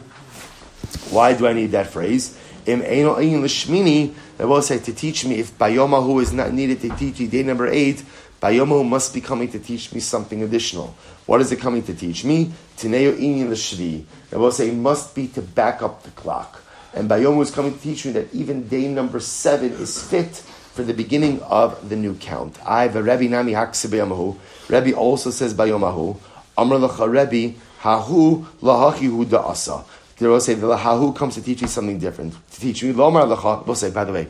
[1.12, 2.38] Why do I need that phrase?
[2.66, 6.90] Im ein l'shmini, I will say to teach me if bayomahu is not needed to
[6.96, 8.04] teach you day number eight,
[8.42, 10.96] Bayomo must be coming to teach me something additional.
[11.26, 12.52] What is it coming to teach me?
[12.78, 14.04] Tineo inyan l'shvi.
[14.32, 16.62] I will say it must be to back up the clock.
[16.94, 20.36] And Bayomo is coming to teach me that even day number seven is fit
[20.74, 22.58] for the beginning of the new count.
[22.66, 24.38] I have a Rebbe Nami Haksebeyamahu.
[24.70, 26.18] Rebbe also says Bayomahu.
[26.58, 29.84] Amr Lacha Rebbe Hahu Lahachihu Da'asa.
[30.18, 32.34] They will say the Hahu comes to teach me something different.
[32.52, 33.66] To teach me Lomar Lacha.
[33.66, 34.28] We'll say, by the way,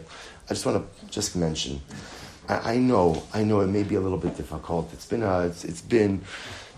[0.49, 1.81] I just want to just mention
[2.49, 4.91] I, I, know, I know it may be a little bit difficult.
[4.93, 6.21] It's been a, it's, it's been,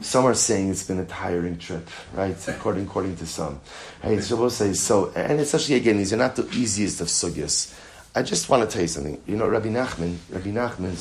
[0.02, 2.36] some are saying it's been a tiring trip, right?
[2.48, 3.60] According, according to some.
[4.04, 4.22] Right?
[4.24, 7.78] So we'll say, so, and especially again, these are not the easiest of sugyas.
[8.16, 9.22] I just want to tell you something.
[9.28, 10.98] You know, Rabbi Nachman, Rabbi Nachman,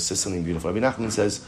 [0.00, 0.72] says something beautiful.
[0.72, 1.44] Rabbi Nachman says,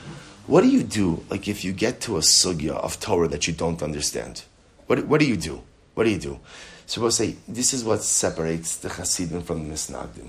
[0.46, 3.52] what do you do, like if you get to a sugya of Torah that you
[3.52, 4.42] don't understand?
[4.86, 5.62] What, what do you do?
[5.94, 6.40] What do you do?
[6.86, 10.28] So we'll say, this is what separates the Hasidim from the Misnagdim.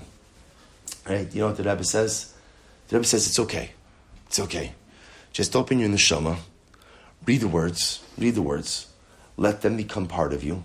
[1.08, 1.32] Right?
[1.34, 2.32] You know what the Rebbe says?
[2.88, 3.70] The Rebbe says it's okay.
[4.26, 4.74] It's okay.
[5.32, 6.38] Just open your neshama,
[7.26, 8.86] read the words, read the words,
[9.36, 10.62] let them become part of you.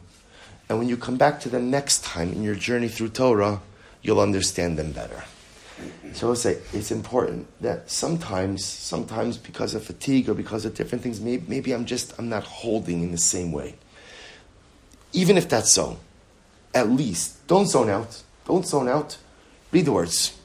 [0.69, 3.61] And when you come back to them next time in your journey through Torah,
[4.01, 5.23] you'll understand them better.
[6.13, 11.03] So I say it's important that sometimes, sometimes because of fatigue or because of different
[11.03, 13.75] things, maybe, maybe I'm just I'm not holding in the same way.
[15.13, 15.99] Even if that's so,
[16.73, 18.23] at least don't zone out.
[18.45, 19.17] Don't zone out.
[19.77, 20.35] Read the words.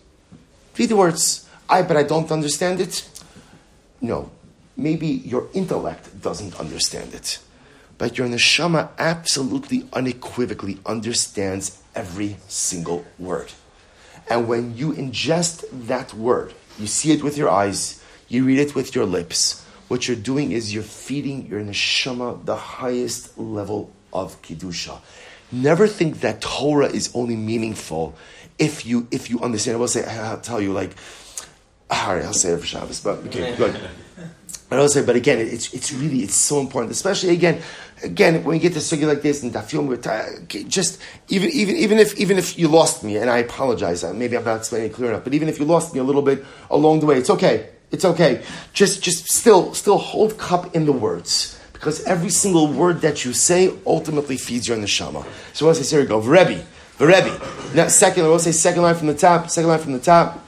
[0.77, 1.49] Read the words.
[1.66, 3.09] I, but I don't understand it.
[4.03, 4.31] No.
[4.77, 7.38] Maybe your intellect doesn't understand it.
[7.97, 13.51] But your neshama absolutely unequivocally understands every single word.
[14.29, 18.75] And when you ingest that word, you see it with your eyes, you read it
[18.75, 24.42] with your lips, what you're doing is you're feeding your neshama the highest level of
[24.42, 25.01] kedusha.
[25.51, 28.14] Never think that Torah is only meaningful
[28.59, 29.77] if you if you understand.
[29.77, 30.97] I will say I'll tell you like
[31.93, 33.79] all right, I'll say it for Shabbos, but okay, good.
[34.69, 37.61] But I'll say, but again, it's it's really it's so important, especially again,
[38.03, 42.19] again when you get to sugi like this and dafyom, just even even even if
[42.19, 45.11] even if you lost me, and I apologize, uh, maybe I'm not explaining it clear
[45.11, 47.69] enough, but even if you lost me a little bit along the way, it's okay,
[47.91, 48.43] it's okay.
[48.73, 53.35] Just just still still hold cup in the words because every single word that you
[53.35, 55.27] say ultimately feeds your neshama.
[55.53, 56.65] So once I say, we go, Rebbe.
[56.98, 57.40] The Rebbe.
[57.74, 59.50] Now, second, we'll say second line from the top.
[59.50, 60.38] Second line from the top.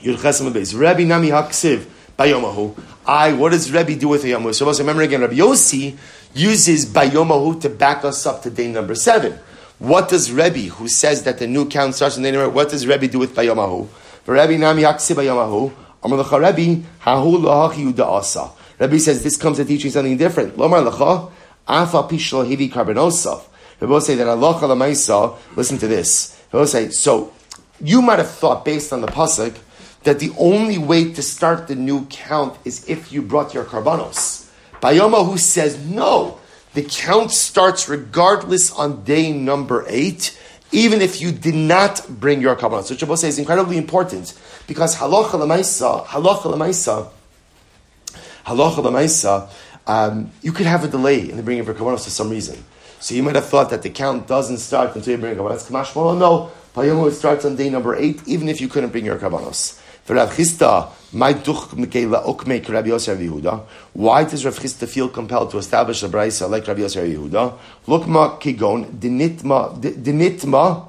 [0.00, 0.78] Yud Chesam Beis.
[0.78, 1.86] Rebbe Nami Haksiv
[2.18, 2.78] Bayomahu.
[3.06, 3.32] I.
[3.32, 4.54] What does Rebbe do with Bayomahu?
[4.54, 5.20] So let's remember again.
[5.20, 5.96] Rabbi Yossi
[6.34, 9.38] uses Bayomahu to back us up to day number seven.
[9.78, 12.86] What does Rebbe, who says that the new count starts on day number, what does
[12.86, 13.88] Rebbe do with Bayomahu?
[14.26, 15.72] Rebbe Nami Haksiv Bayomahu.
[16.02, 18.50] Amar Lecha Rebbe Hahu Lahachi Asa.
[18.78, 20.56] Rebbe says this comes to teach you something different.
[20.56, 21.32] Lomar Lecha
[21.66, 22.70] Afa Pishlo Hivi.
[23.78, 26.40] He will say that Allah Lamaisa, listen to this.
[26.50, 27.32] He will say, so
[27.80, 29.56] you might have thought based on the pasuk
[30.04, 34.50] that the only way to start the new count is if you brought your karbanos.
[34.80, 36.38] Bayoma who says no,
[36.74, 40.38] the count starts regardless on day number eight,
[40.72, 42.90] even if you did not bring your karbanos.
[42.90, 47.08] Which Shabbos say is incredibly important because halacha lemaisa, halacha lemaisa,
[48.46, 49.48] halacha lemaisa,
[49.86, 52.62] um, you could have a delay in the bringing of your karbanos for some reason.
[53.04, 55.68] So you might have thought that the count doesn't start until you bring your karbanos.
[55.68, 56.50] Kamash no.
[56.74, 60.88] Payomu starts on day number eight, even if you couldn't bring your Chisda,
[63.92, 67.58] why does Rav Chisda feel compelled to establish a brisa like Rabbi Yosef Yehuda?
[67.86, 70.88] Lukma kigon dinitma dinitma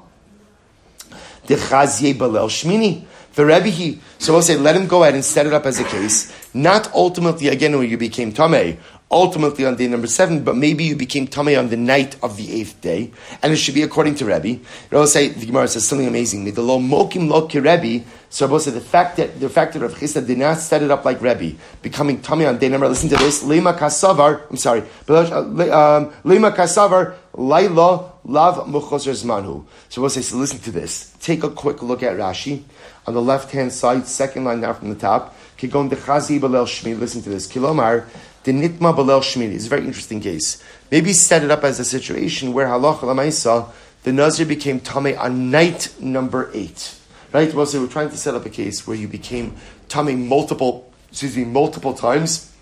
[1.46, 3.04] dechazye balel shmini.
[3.36, 6.32] He, so we'll say, let him go ahead and set it up as a case.
[6.54, 8.78] Not ultimately, again, when you became Tameh,
[9.10, 12.52] ultimately on day number seven, but maybe you became tummy on the night of the
[12.52, 13.10] eighth day,
[13.42, 14.60] and it should be according to Rebbe.
[14.90, 16.52] will say the Gemara says something amazing.
[16.52, 18.04] The lo mokim lo Rebbe.
[18.28, 20.90] So Rabbi said the fact that the fact that Rav Chisda did not set it
[20.90, 22.88] up like Rebbe, becoming tummy on day number.
[22.88, 23.44] Listen to this.
[23.44, 24.42] Lema kasavar.
[24.50, 24.82] I'm sorry.
[25.08, 29.64] Uh, um, Lema kasavar laila lav muchoser zmanhu.
[29.88, 31.14] So Rabbi says, listen to this.
[31.20, 32.64] Take a quick look at Rashi
[33.06, 35.36] on the left hand side, second line down from the top.
[35.56, 36.98] Kigon dechazi balel shmi.
[36.98, 37.46] Listen to this.
[37.46, 38.06] Kilomar
[38.46, 39.54] the nitma balel shmini.
[39.54, 40.62] It's a very interesting case.
[40.92, 43.68] Maybe set it up as a situation where halacha lamaisa,
[44.04, 46.96] the nazir became tame on night number eight.
[47.32, 47.52] Right?
[47.52, 49.56] Well, so we're trying to set up a case where you became
[49.88, 52.52] tame multiple, excuse me, multiple times,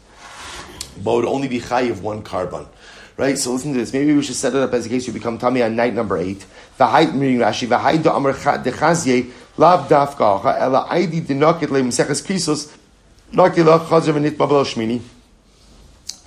[1.03, 2.67] but would only be chayiv one carbon.
[3.19, 3.37] Right?
[3.37, 3.93] So listen to this.
[3.93, 6.17] Maybe we should set it up as a case you become tame on night number
[6.17, 6.47] eight.
[6.79, 7.69] Height reading Rashi.
[7.69, 12.75] The height amar dechazye lav dafka ela aidi dinakit le miseches krisos
[13.35, 15.03] nakila balel shmini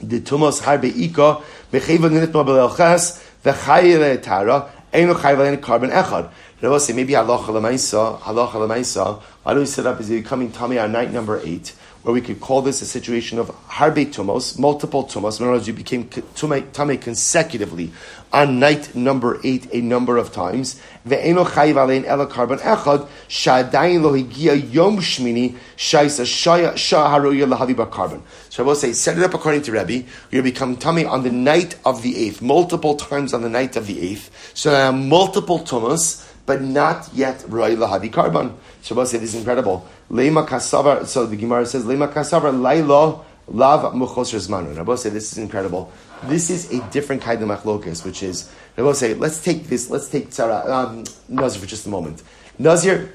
[0.01, 6.29] the tumos harbe ika becheva nitma belelchas v'chayre tara eno chayva korban echad.
[6.61, 9.21] Rabbi say maybe halacha lemaisa halacha lemaisa.
[9.43, 9.99] Why do we set up?
[9.99, 11.73] Is it coming tamei on night number eight?
[12.07, 15.41] Where we could call this a situation of harbe tumos, multiple tumos.
[15.41, 17.91] In other words, you became tamei consecutively
[18.31, 20.79] on night number eight a number of times.
[21.05, 28.21] Ve'eno chayiv alein ela korban echad lo higia yom shmini shaisa shaya shaharoya lahavi korban.
[28.47, 30.07] So I will say, set it up according to Rebbe.
[30.31, 33.85] You become tamei on the night of the eighth, multiple times on the night of
[33.85, 34.53] the eighth.
[34.53, 38.53] So there are multiple tumas, but not yet roy lahavi korban.
[38.95, 39.87] Will say, this is incredible.
[40.09, 41.05] Lema kasavar.
[41.05, 44.69] So the Gemara says, Lema kasavar lailo lav muchosr zmanu.
[44.69, 45.91] And I will say, this is incredible.
[46.23, 49.89] This is a different kind of machlokas, which is, I will say, let's take this,
[49.89, 52.23] let's take Sarah, um, Nazir for just a moment.
[52.57, 53.13] Nazir,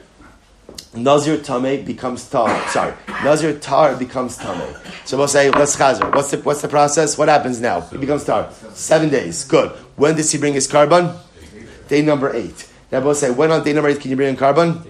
[0.95, 2.69] Nazir Tame becomes Tar.
[2.69, 4.75] Sorry, Nazir Tar becomes Tame.
[5.05, 6.15] So we'll say, let's chazer.
[6.15, 7.19] What's the, what's the process?
[7.19, 7.81] What happens now?
[7.81, 8.51] He becomes Tar.
[8.75, 9.45] Seven days.
[9.45, 9.71] Good.
[9.97, 11.17] When does he bring his korban?
[11.89, 12.69] Day number eight.
[12.91, 14.87] Now we'll say, when on day number eight can you bring in korban?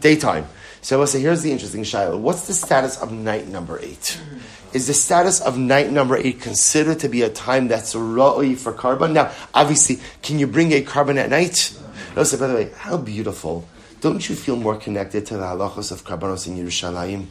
[0.00, 0.46] Daytime.
[0.82, 2.16] So I will say, here's the interesting Shiloh.
[2.16, 4.18] What's the status of night number eight?
[4.72, 8.72] is the status of night number eight considered to be a time that's ra'i for
[8.72, 9.12] korban?
[9.12, 11.76] Now, obviously, can you bring a korban at night?
[12.16, 13.68] No, so by the way, how beautiful.
[14.00, 17.26] Don't you feel more connected to the halachos of karbanos in Yerushalayim?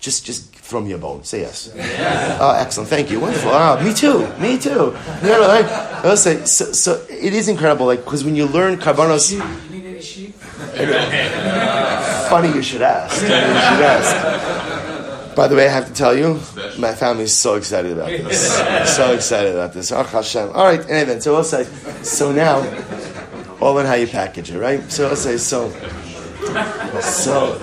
[0.00, 1.24] Just, just throw me a bone.
[1.24, 1.72] Say yes.
[1.74, 2.38] Yeah.
[2.40, 2.88] Oh, excellent.
[2.88, 3.18] Thank you.
[3.18, 3.50] Wonderful.
[3.50, 4.26] Oh, me too.
[4.38, 4.70] Me too.
[4.70, 4.92] No,
[5.22, 7.86] no, I, will say, so, so it is incredible.
[7.86, 9.34] Like, because when you learn karbanos.
[12.28, 13.16] Funny you should ask.
[13.16, 15.34] Funny you should ask.
[15.38, 16.40] By the way, I have to tell you,
[16.78, 18.96] my family is so excited about this.
[18.96, 19.92] so excited about this.
[19.92, 21.62] All right, anyway, so we'll say,
[22.02, 22.58] so now,
[23.60, 24.82] all in how you package it, right?
[24.90, 25.70] So I'll say, so,
[27.00, 27.58] so,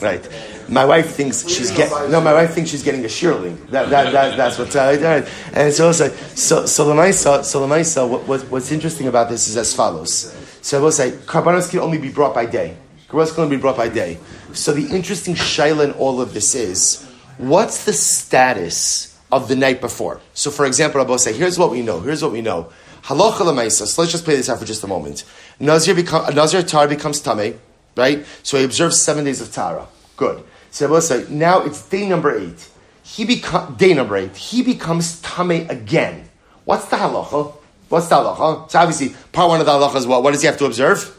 [0.00, 0.28] right.
[0.68, 3.68] My wife thinks she's getting, no, my wife thinks she's getting a shearling.
[3.70, 5.28] That, that, that, that's what's, uh, right.
[5.52, 9.48] And so I'll say, so, so Lamaisa, so Lamaisa, what, what, what's interesting about this
[9.48, 10.32] is as follows.
[10.62, 12.76] So I will say, karbanos can only be brought by day.
[13.10, 14.18] Karbanos going to be brought by day.
[14.52, 17.04] So the interesting shaila in all of this is,
[17.38, 20.20] what's the status of the night before?
[20.34, 22.70] So for example, Rabbi say, here's what we know, here's what we know.
[23.02, 23.86] Halacha lemaisa.
[23.86, 25.24] So let's just play this out for just a moment.
[25.58, 27.58] Nazir, become, Nazir Tar becomes Tame,
[27.96, 28.24] right?
[28.42, 29.88] So he observes seven days of Tara.
[30.16, 30.44] Good.
[30.70, 32.68] So Rabbi say, now it's day number eight.
[33.02, 34.36] He become day number eight.
[34.36, 36.28] He becomes Tame again.
[36.64, 37.54] What's the halacha?
[37.88, 38.70] What's the halacha?
[38.70, 40.22] So obviously, part one of the halacha is what?
[40.22, 41.16] What does he have to observe?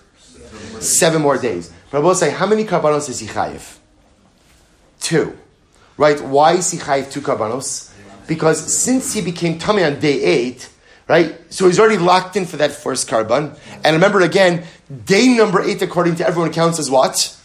[0.79, 1.73] Seven more days.
[1.91, 3.29] Rabbi say, how many karbanos is he?
[4.99, 5.37] Two.
[5.97, 6.21] Right?
[6.21, 7.91] Why is he two karbanos?
[8.27, 10.69] Because since he became tamei on day eight,
[11.07, 11.35] right?
[11.49, 13.57] So he's already locked in for that first korban.
[13.83, 14.63] And remember again,
[15.05, 17.37] day number eight, according to everyone, counts as what?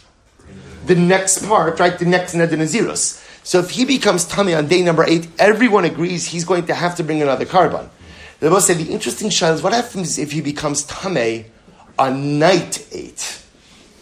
[0.85, 1.99] The next part, right?
[1.99, 3.23] The next Ned Nazirus.
[3.43, 6.95] So if he becomes tamei on day number eight, everyone agrees he's going to have
[6.95, 7.89] to bring another korban.
[8.39, 11.47] They both say the interesting shayla is what happens if he becomes tamei
[11.99, 13.43] on night eight?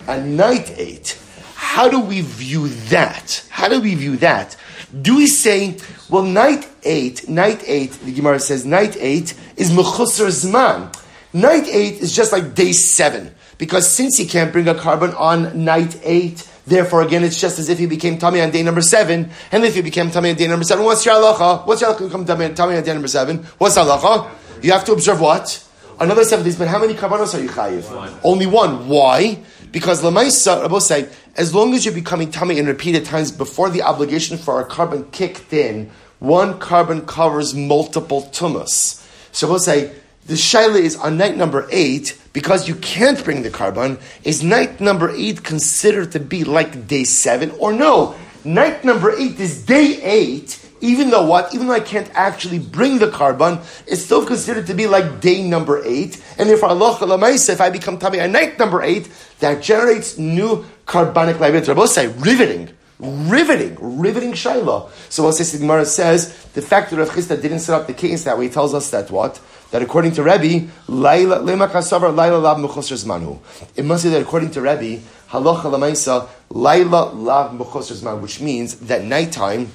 [0.07, 1.19] A night eight.
[1.55, 3.45] How do we view that?
[3.49, 4.55] How do we view that?
[5.01, 5.77] Do we say,
[6.09, 10.95] well, night eight, night eight, the Gemara says, night eight is mechusar zman.
[11.33, 13.33] Night eight is just like day seven.
[13.57, 17.67] Because since he can't bring a korban on night eight, therefore again it's just as
[17.69, 19.31] if he became tamei on day number seven.
[19.51, 21.65] And if he became tamei on day number seven, what's your halacha?
[21.65, 23.39] What's your halacha become tamei on day number seven?
[23.57, 24.29] What's halacha?
[24.61, 25.61] You have to observe what?
[25.99, 28.19] Another seven days, but how many karbanos are you chayiv?
[28.23, 28.87] Only one.
[28.87, 29.39] Why?
[29.75, 33.81] Because Lamaisa, Rabbi say, as long as you're becoming tamei in repeated times before the
[33.81, 39.05] obligation for a korban kicked in, one korban covers multiple tumas.
[39.33, 39.91] So we'll say,
[40.27, 44.79] the shaila is on night number eight, because you can't bring the korban, is night
[44.79, 47.51] number eight considered to be like day seven?
[47.59, 51.53] Or no, night number eight is day eight, even though what?
[51.53, 55.41] Even though I can't actually bring the korban, it's still considered to be like day
[55.41, 56.23] number eight.
[56.37, 59.09] And if Allah if I become Tami at night number eight,
[59.39, 61.87] that generates new carbonic liability.
[61.87, 62.69] Say riveting.
[62.97, 64.89] Riveting, riveting Shaila.
[65.09, 68.23] So what the Gemara says the fact that Rav Chisda didn't set up the case
[68.23, 73.39] that way tells us that what that according to Rebbe, Laila Kasavar Laila Lav Manu.
[73.75, 79.03] It must be that according to Rebbe, Halacha Lamaisa Laila Lav Manu, which means that
[79.03, 79.69] nighttime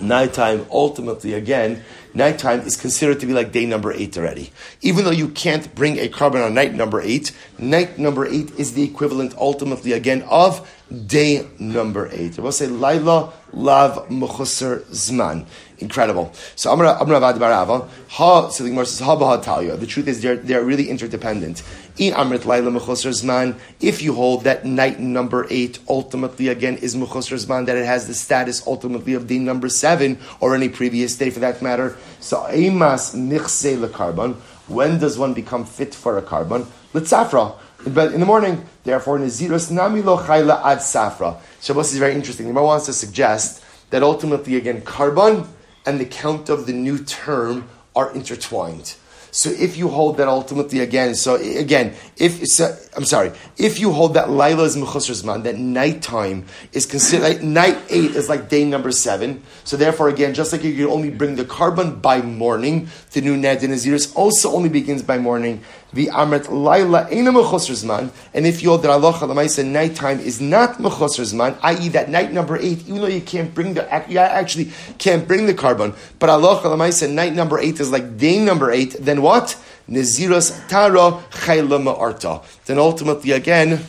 [0.00, 1.82] nighttime ultimately again
[2.14, 4.52] nighttime is considered to be like day number eight already.
[4.82, 8.74] Even though you can't bring a korban on night number eight night number eight is
[8.74, 10.68] the equivalent ultimately again of
[11.06, 15.46] day number eight i will say laila lav mechusar zman
[15.78, 16.32] Incredible.
[16.54, 17.88] So I'm gonna I'm Barava.
[18.10, 21.62] Ha so the truth is they're they're really interdependent.
[21.98, 26.96] I Amrit Laila Mechuser Zman, If you hold that night number eight ultimately again is
[26.96, 31.16] Mechosr Zman, that it has the status ultimately of day number seven or any previous
[31.16, 31.96] day for that matter.
[32.20, 34.36] So Eimas Nichse korban.
[34.68, 36.66] When does one become fit for a korban?
[36.92, 37.58] Let's Litzafra.
[37.86, 41.38] But in the morning, therefore, Naziros Namilo Chayla Ad Safra.
[41.60, 42.46] Shabbos is very interesting.
[42.46, 45.46] The Gemara wants to suggest that ultimately, again, korban
[45.84, 48.94] and the count of the new term are intertwined.
[49.30, 53.92] So if you hold that ultimately again, so again, if so, I'm sorry, if you
[53.92, 58.92] hold that Laila is Mechusr that nighttime is considered, night eight is like day number
[58.92, 59.42] seven.
[59.64, 63.36] So therefore, again, just like you can only bring the korban by morning, the new
[63.36, 63.74] Ned and
[64.14, 65.62] also only begins by morning
[65.94, 70.78] the amrit laila ena zman, and if you hold that Allah lamaisa nighttime is not
[70.78, 71.88] mechosr zman, i.e.
[71.90, 75.54] that night number eight, even though you can't bring the you actually can't bring the
[75.54, 79.56] korban, but Allah lamaisa night number eight is like day number eight, then what?
[79.88, 82.40] Neziros tara chayla arta.
[82.66, 83.86] Then ultimately again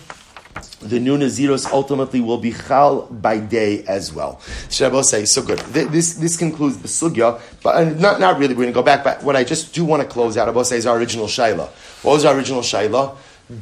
[0.81, 4.39] the new Naziros ultimately will be chal by day as well.
[4.69, 5.59] Shabbat say, so good.
[5.59, 9.03] This, this concludes the sugya, but uh, not, not really, we're going to go back,
[9.03, 11.67] but what I just do want to close out, say, is our original shaila.
[12.03, 13.15] What was our original shaila?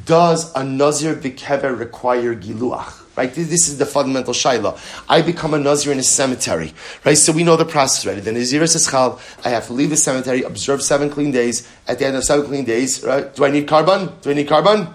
[0.04, 3.03] Does a Nazir Bikever require giluach?
[3.16, 4.76] Right, this is the fundamental shaila.
[5.08, 7.16] I become a nazir in a cemetery, right?
[7.16, 8.22] So we know the process already.
[8.22, 9.20] The nazir says chal.
[9.44, 11.68] I have to leave the cemetery, observe seven clean days.
[11.86, 13.32] At the end of seven clean days, right?
[13.32, 14.20] Do I need korban?
[14.20, 14.92] Do I need korban?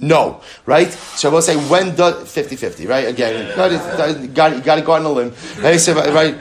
[0.00, 0.90] No, right?
[0.90, 3.08] So we'll say when does 50-50, right?
[3.08, 5.78] Again, you got, you got to go on a limb, right?
[5.78, 6.36] So, right,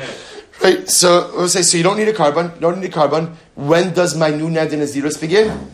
[0.63, 0.89] right.
[0.89, 3.35] So we'll say so you don't need a korban, you don't need a korban.
[3.55, 5.71] When does my new ned begin?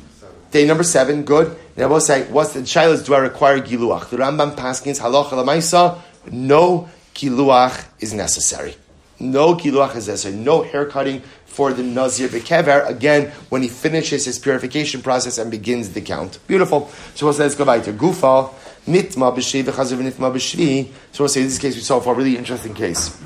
[0.54, 1.58] Day number seven, good.
[1.76, 3.04] Now we'll say what's the child?
[3.06, 4.10] Do I require giluach?
[4.10, 6.00] The Rambam paskins halacha lamaisa.
[6.32, 8.76] No giluach is necessary.
[9.20, 10.36] No giluach is necessary.
[10.36, 15.90] No haircutting for the Nazir Bekever, again, when he finishes his purification process and begins
[15.94, 16.38] the count.
[16.46, 16.88] Beautiful.
[17.16, 18.54] So we'll say, let's go back to Gufa,
[18.86, 20.92] Nitma B'Shvi, V'chazav Nitma B'Shvi.
[21.14, 23.20] So we'll say, in this case we saw a really interesting case.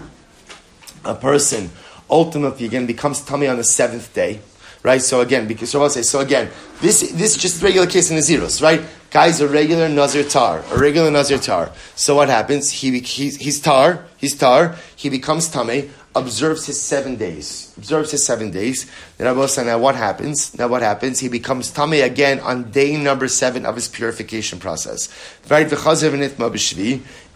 [1.03, 1.71] A person
[2.09, 4.39] ultimately, again, becomes tamei on the seventh day.
[4.87, 8.09] Right, so again, because so I'll say, so again, this this is just regular case
[8.09, 8.79] in the zeros, right?
[9.11, 11.73] Guy's a regular Nazir tar, a regular Nazir tar.
[11.95, 12.71] So what happens?
[12.71, 17.73] He, he's, he's tar, he's tar, he becomes tame, observes his seven days.
[17.75, 18.89] Observes his seven days.
[19.17, 20.57] Then Rabbi said, now what happens?
[20.57, 21.19] Now what happens?
[21.19, 25.09] He becomes tamei again on day number seven of his purification process.
[25.49, 25.69] Right?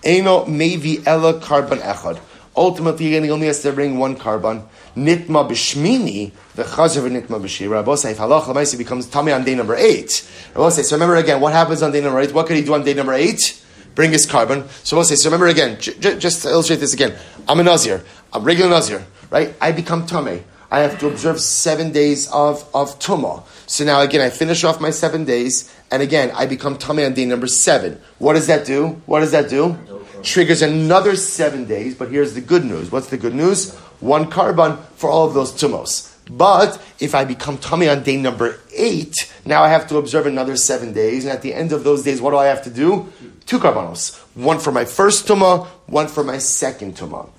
[0.04, 2.18] Eno mevi ella korban echad.
[2.56, 4.66] Ultimately, he only has to bring one korban.
[4.96, 7.70] Nitma b'shmini, the chazav nitma b'shi.
[7.70, 10.30] Rabbi if halach l'maisi becomes tamei on day number eight.
[10.54, 12.34] Rabbi say, so remember again, what happens on day number eight?
[12.34, 13.64] What could he do on day number eight?
[13.96, 14.68] Bring his korban.
[14.86, 17.14] So we'll say, so remember again, j- j- just to illustrate this again.
[17.48, 18.04] I'm a Nazir.
[18.34, 19.54] A regular Nazir, right?
[19.62, 20.44] I become Tomei.
[20.70, 23.44] I have to observe seven days of, of Tumah.
[23.68, 27.14] So now again, I finish off my seven days, and again, I become Tomei on
[27.14, 28.00] day number seven.
[28.20, 29.02] What does that do?
[29.06, 29.78] What does that do?
[30.24, 32.92] Triggers another seven days, but here's the good news.
[32.92, 33.76] What's the good news?
[34.00, 36.12] One korban for all of those Tumos.
[36.30, 40.56] But if I become tamei on day number eight, now I have to observe another
[40.56, 43.12] seven days, and at the end of those days, what do I have to do?
[43.46, 44.18] Two karbanos.
[44.36, 47.30] One for my first tumah, one for my second tumah.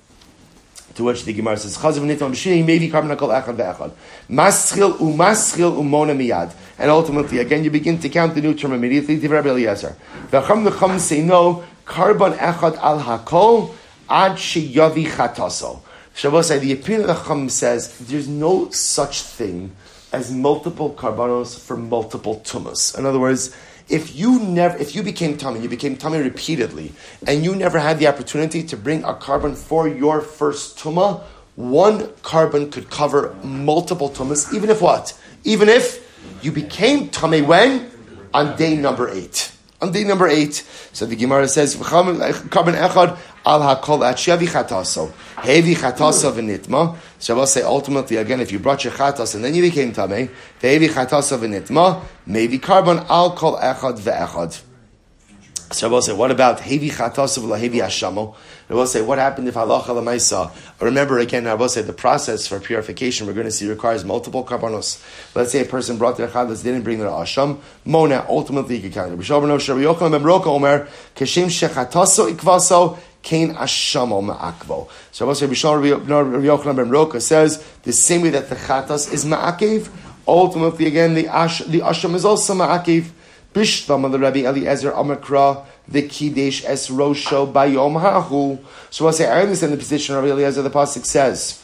[0.95, 3.91] To which the Gemara says, Chazav nitam b'shini, maybe korban akol echad ve'echad.
[4.29, 6.53] Maschil umaschil umona miyad.
[6.77, 9.19] And ultimately, again, you begin to count the new term immediately.
[9.19, 9.95] Divrei Rabbi Eliezer.
[10.29, 13.73] V'cham l'cham say no, korban echad al hakol
[14.09, 15.81] ad sheyavi chataso.
[16.15, 19.71] Shabbos the opinion of Chacham says there's no such thing
[20.11, 22.97] as multiple karbanos for multiple tumas.
[22.97, 23.55] In other words,
[23.89, 26.93] if you never, if you became tamei, you became tamei repeatedly,
[27.27, 31.21] and you never had the opportunity to bring a korban for your first tuma,
[31.55, 35.17] one korban could cover multiple tumas, even if what?
[35.43, 35.99] Even if
[36.41, 37.89] you became tamei when?
[38.33, 39.51] On day number eight.
[39.81, 46.31] On day number eight, so the Gemara says, "Korban echad al hakol chataso, hevi chataso
[46.31, 49.93] v'nitma." So I'll say ultimately again, if you brought your chatas and then you became
[49.93, 54.61] tamei, hevi chataso v'nitma, maybe korban al kol echad ve'echad.
[55.71, 58.35] So I will say, what about hevi chatasav lahevi hashamo?
[58.69, 60.51] I will say, what happened if halacha lemaisa?
[60.81, 64.43] Remember again, I will say the process for purification we're going to see requires multiple
[64.43, 65.01] karbanos.
[65.33, 67.61] Let's say a person brought their chadas, didn't bring their asham.
[67.85, 69.17] Mona ultimately you can count it.
[69.17, 74.89] B'shav no shari omer kashem shechataso ikvaso kain ashamo ma'akvo.
[75.11, 79.89] So I B'shav Yochanan ben Roka says the same way that the chatas is ma'akev.
[80.27, 83.09] Ultimately, again, the ash the asham is also ma'akev.
[83.53, 88.59] Bishvam the Rabbi Eliezer Amakra the Kiddush Es Rosho Bayom Hahu.
[88.89, 90.61] So I'll say, I understand the position of Rabbi Eliezer.
[90.61, 91.61] The pasuk says,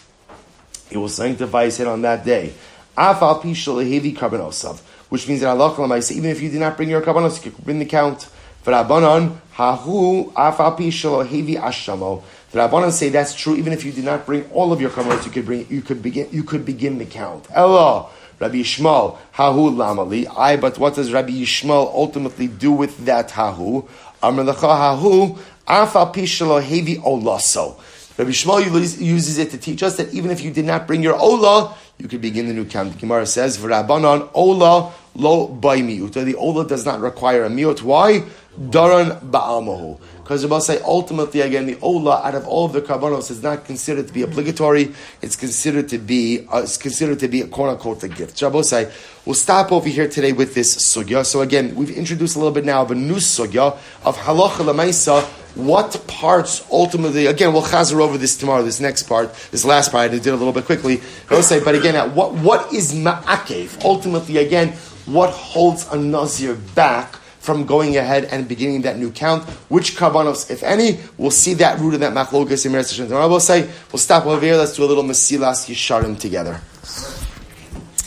[0.90, 2.54] "He will sanctify his head on that day."
[2.98, 4.80] Afal Pishal Hevi Karbonosav,
[5.10, 5.74] which means that Allah
[6.12, 8.28] even if you did not bring your karbonos, you could bring the count.
[8.62, 12.24] For Rabbanon Hahu Afal Pishal Hevi Ashamo.
[12.52, 13.56] The Rabbanon say that's true.
[13.56, 15.68] Even if you did not bring all of your karbonos, you could bring.
[15.70, 16.28] You could begin.
[16.32, 17.48] You could begin the count.
[17.52, 18.10] Ella.
[18.40, 20.26] Rabbi Yishmael, hahu lamali.
[20.38, 23.86] I, but what does Rabbi Yishmael ultimately do with that hahu?
[24.24, 25.38] Amr hahu,
[25.68, 27.78] afa pishalo hevi olaso.
[28.18, 31.16] Rabbi Yishmael uses it to teach us that even if you did not bring your
[31.16, 32.94] ola, you could begin the new count.
[32.94, 37.82] The Gemara says, "V'rabanan ola lo by miut." The ola does not require a miut.
[37.82, 38.24] Why?
[38.58, 40.00] Daran ba'almahu.
[40.30, 43.66] Because Rabbi say ultimately again the ola out of all of the karbanos is not
[43.66, 44.94] considered to be obligatory.
[45.22, 48.42] It's considered to be uh, it's considered to be a quote unquote a gift.
[48.42, 48.92] Rabbi say
[49.26, 51.26] we'll stop over here today with this sugya.
[51.26, 55.24] So again, we've introduced a little bit now of a new sugya of halacha lemaisa.
[55.56, 57.26] What parts ultimately?
[57.26, 58.62] Again, we'll chazer over this tomorrow.
[58.62, 60.98] This next part, this last part, I did a little bit quickly.
[61.42, 63.84] Say, but again, what what is ma'akev?
[63.84, 64.74] Ultimately, again,
[65.06, 67.19] what holds a nazir back?
[67.40, 69.44] From going ahead and beginning that new count.
[69.70, 73.40] Which karbanos, if any, we'll see that root of that machlokas in Meretz Tomorrow we'll
[73.40, 76.62] say, we'll stop over here, let's do a little Mesilas Yesharim together.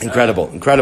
[0.00, 0.80] Incredible, incredible.